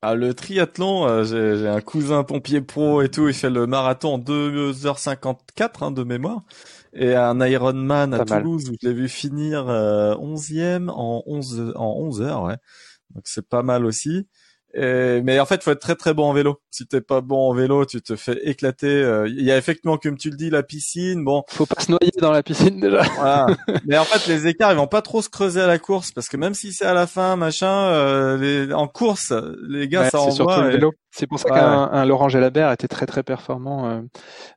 [0.03, 4.13] Ah, le triathlon, euh, j'ai un cousin pompier pro et tout, il fait le marathon
[4.13, 6.43] en 2h54 hein, de mémoire.
[6.93, 8.73] Et un Ironman à Pas Toulouse mal.
[8.73, 12.57] où je l'ai vu finir euh, 11e en 11 en 11 heures, ouais.
[13.15, 14.27] Donc c'est pas mal aussi.
[14.77, 16.59] Et, mais en fait, faut être très très bon en vélo.
[16.71, 18.87] Si t'es pas bon en vélo, tu te fais éclater.
[18.87, 21.23] Euh, Il y a effectivement, comme tu le dis, la piscine.
[21.23, 23.01] Bon, faut pas se noyer dans la piscine déjà.
[23.17, 23.47] Voilà.
[23.85, 26.29] mais en fait, les écarts, ils vont pas trop se creuser à la course parce
[26.29, 28.73] que même si c'est à la fin, machin, euh, les...
[28.73, 29.33] en course,
[29.67, 30.67] les gars, ouais, ça envoie.
[30.67, 30.91] vélo.
[31.11, 31.59] C'est pour ça Ouais.
[31.59, 34.01] qu'un Laurent Gelabert était très très performant euh,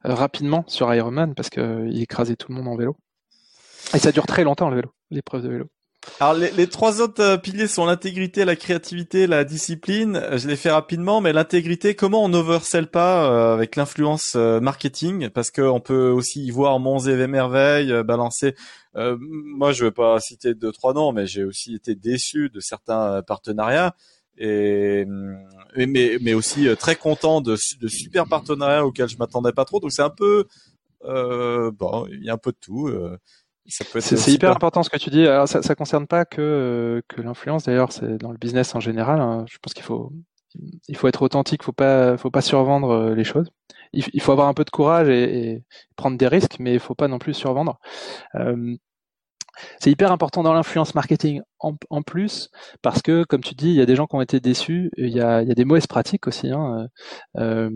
[0.04, 2.96] rapidement sur Ironman parce que euh, il écrasait tout le monde en vélo.
[3.94, 5.66] Et ça dure très longtemps le vélo, l'épreuve de vélo.
[6.18, 10.16] Alors les, les trois autres euh, piliers sont l'intégrité, la créativité, la discipline.
[10.16, 15.28] Euh, Je les fais rapidement, mais l'intégrité, comment on oversell pas euh, avec l'influence marketing?
[15.28, 18.54] Parce que on peut aussi y voir monts et merveilles, balancer.
[18.96, 22.60] Euh, moi, je veux pas citer deux trois noms, mais j'ai aussi été déçu de
[22.60, 23.94] certains partenariats.
[24.38, 25.04] Et,
[25.76, 29.80] et mais, mais aussi très content de, de super partenariats auxquels je m'attendais pas trop.
[29.80, 30.46] Donc c'est un peu
[31.04, 32.88] euh, bon, il y a un peu de tout.
[32.88, 33.18] Euh,
[33.70, 35.26] c'est hyper important ce que tu dis.
[35.26, 37.64] Alors, ça, ça concerne pas que que l'influence.
[37.64, 39.20] D'ailleurs, c'est dans le business en général.
[39.20, 39.44] Hein.
[39.48, 40.12] Je pense qu'il faut
[40.88, 41.62] il faut être authentique.
[41.62, 43.50] Faut pas faut pas survendre euh, les choses.
[43.92, 45.64] Il, faut avoir un peu de courage et, et,
[45.96, 47.80] prendre des risques, mais il faut pas non plus survendre.
[48.36, 48.76] Euh,
[49.80, 52.50] c'est hyper important dans l'influence marketing en, plus
[52.82, 54.90] parce que, comme tu dis, il y a des gens qui ont été déçus.
[54.96, 56.50] Il y a, il y a des mauvaises pratiques aussi.
[56.50, 56.88] Hein.
[57.38, 57.70] Euh,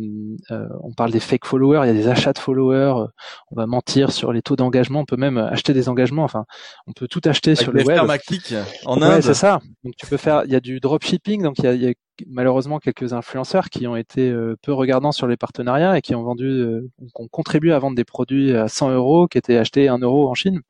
[0.50, 3.06] euh, on parle des fake followers, il y a des achats de followers.
[3.50, 5.00] On va mentir sur les taux d'engagement.
[5.00, 6.24] On peut même acheter des engagements.
[6.24, 6.44] Enfin,
[6.86, 8.00] on peut tout acheter sur le web.
[8.26, 8.54] clic
[8.86, 9.22] en Inde.
[9.22, 9.60] c'est ça.
[9.84, 10.42] Donc tu peux faire.
[10.46, 11.42] Il y a du dropshipping.
[11.42, 11.92] Donc il y a, il y a
[12.28, 16.22] malheureusement quelques influenceurs qui ont été euh, peu regardants sur les partenariats et qui ont
[16.22, 19.88] vendu, euh, qui ont contribué à vendre des produits à 100 euros qui étaient achetés
[19.88, 20.60] 1 euro en Chine.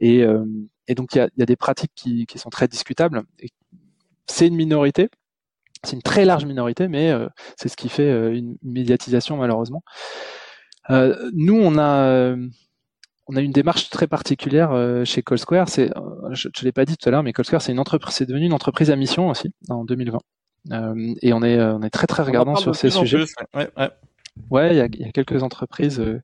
[0.00, 0.44] Et, euh,
[0.88, 3.22] et donc il y a, y a, des pratiques qui, qui sont très discutables.
[4.26, 5.08] C'est une minorité,
[5.82, 7.12] c'est une très large minorité, mais
[7.56, 9.82] c'est ce qui fait une médiatisation malheureusement.
[10.90, 12.34] nous, on a
[13.26, 15.68] on a une démarche très particulière chez Colsquare.
[15.68, 15.90] C'est,
[16.32, 18.46] je ne l'ai pas dit tout à l'heure, mais Colsquare c'est une entreprise, c'est devenu
[18.46, 20.18] une entreprise à mission aussi en 2020.
[20.72, 23.24] Euh, et on est, on est très très regardant sur ces sujets.
[23.54, 23.90] ouais, ouais.
[24.50, 26.20] Ouais, il y a, y a, quelques entreprises euh,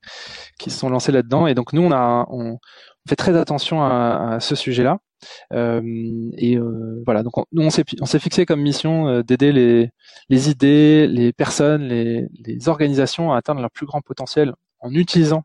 [0.59, 2.59] qui se sont lancées là-dedans, et donc nous on a, on
[3.17, 4.99] très attention à, ce sujet-là.
[5.53, 5.83] Euh,
[6.39, 11.07] et euh, voilà, donc on, nous on s'est, fixé comme mission euh, d'aider les, idées,
[11.07, 15.43] les personnes, les, organisations à atteindre leur plus grand potentiel en utilisant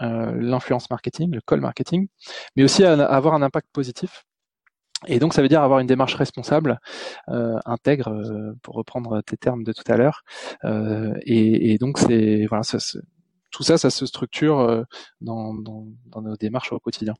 [0.00, 2.08] l'influence marketing, le call marketing,
[2.56, 4.24] mais aussi à avoir un impact positif
[5.06, 6.80] et donc, ça veut dire avoir une démarche responsable,
[7.28, 10.22] intègre, pour reprendre tes termes de tout à l'heure.
[11.26, 12.62] Et, donc, c'est voilà,
[13.54, 14.82] tout ça, ça se structure euh,
[15.20, 17.14] dans, dans, dans, nos démarches au quotidien.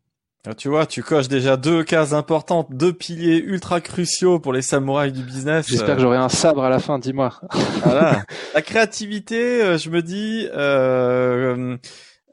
[0.47, 4.61] Ah, tu vois, tu coches déjà deux cases importantes, deux piliers ultra cruciaux pour les
[4.61, 5.67] samouraïs du business.
[5.69, 7.41] J'espère que j'aurai un sabre à la fin, dis-moi.
[7.83, 8.25] Voilà.
[8.55, 11.79] La créativité, je me dis, euh,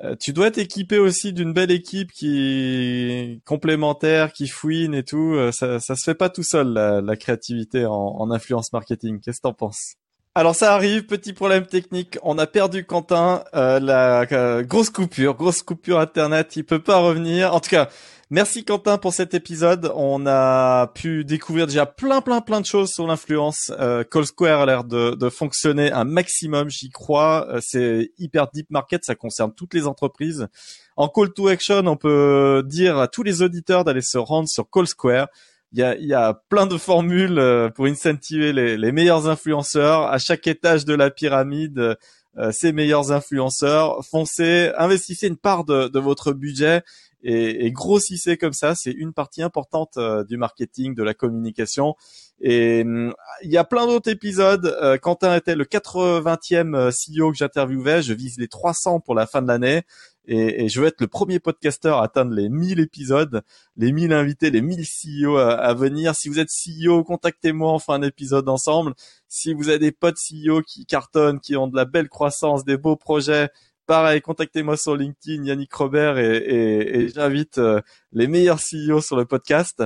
[0.04, 5.36] euh, tu dois être équipé aussi d'une belle équipe qui complémentaire, qui fouine et tout.
[5.36, 9.20] Euh, ça, ça se fait pas tout seul la, créativité en, en, influence marketing.
[9.20, 9.95] Qu'est-ce que t'en penses?
[10.34, 12.18] Alors ça arrive, petit problème technique.
[12.24, 13.44] On a perdu Quentin.
[13.54, 14.26] Euh, la
[14.64, 16.56] grosse coupure, grosse coupure internet.
[16.56, 17.54] Il peut pas revenir.
[17.54, 17.90] En tout cas,
[18.34, 19.92] Merci Quentin pour cet épisode.
[19.94, 23.74] On a pu découvrir déjà plein plein plein de choses sur l'influence.
[23.78, 27.46] Euh, Call Square a l'air de, de, fonctionner un maximum, j'y crois.
[27.50, 30.48] Euh, c'est hyper deep market, ça concerne toutes les entreprises.
[30.96, 34.70] En call to action, on peut dire à tous les auditeurs d'aller se rendre sur
[34.70, 35.28] Call Square.
[35.74, 40.03] Il y a, y a plein de formules euh, pour incentiver les, les meilleurs influenceurs
[40.03, 41.97] à chaque étage de la pyramide.
[42.38, 46.82] Euh, ces meilleurs influenceurs, foncez, investissez une part de, de votre budget
[47.24, 48.74] et, et grossissez comme ça.
[48.76, 51.95] C'est une partie importante euh, du marketing, de la communication.
[52.41, 53.13] Et hum,
[53.43, 54.65] il y a plein d'autres épisodes.
[54.82, 58.01] Euh, Quentin était le 80e euh, CEO que j'interviewais.
[58.01, 59.84] Je vise les 300 pour la fin de l'année.
[60.26, 63.41] Et, et, je veux être le premier podcasteur à atteindre les 1000 épisodes,
[63.76, 66.15] les 1000 invités, les 1000 CEO à, venir.
[66.15, 68.93] Si vous êtes CEO, contactez-moi, on fait un épisode ensemble.
[69.28, 72.78] Si vous avez des potes CEO qui cartonnent, qui ont de la belle croissance, des
[72.78, 73.49] beaux projets,
[73.88, 79.84] pareil, contactez-moi sur LinkedIn, Yannick Robert, et, j'invite euh, les meilleurs CEO sur le podcast.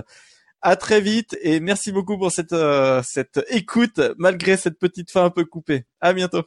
[0.61, 5.25] À très vite et merci beaucoup pour cette, euh, cette écoute malgré cette petite fin
[5.25, 5.85] un peu coupée.
[6.01, 6.43] À bientôt.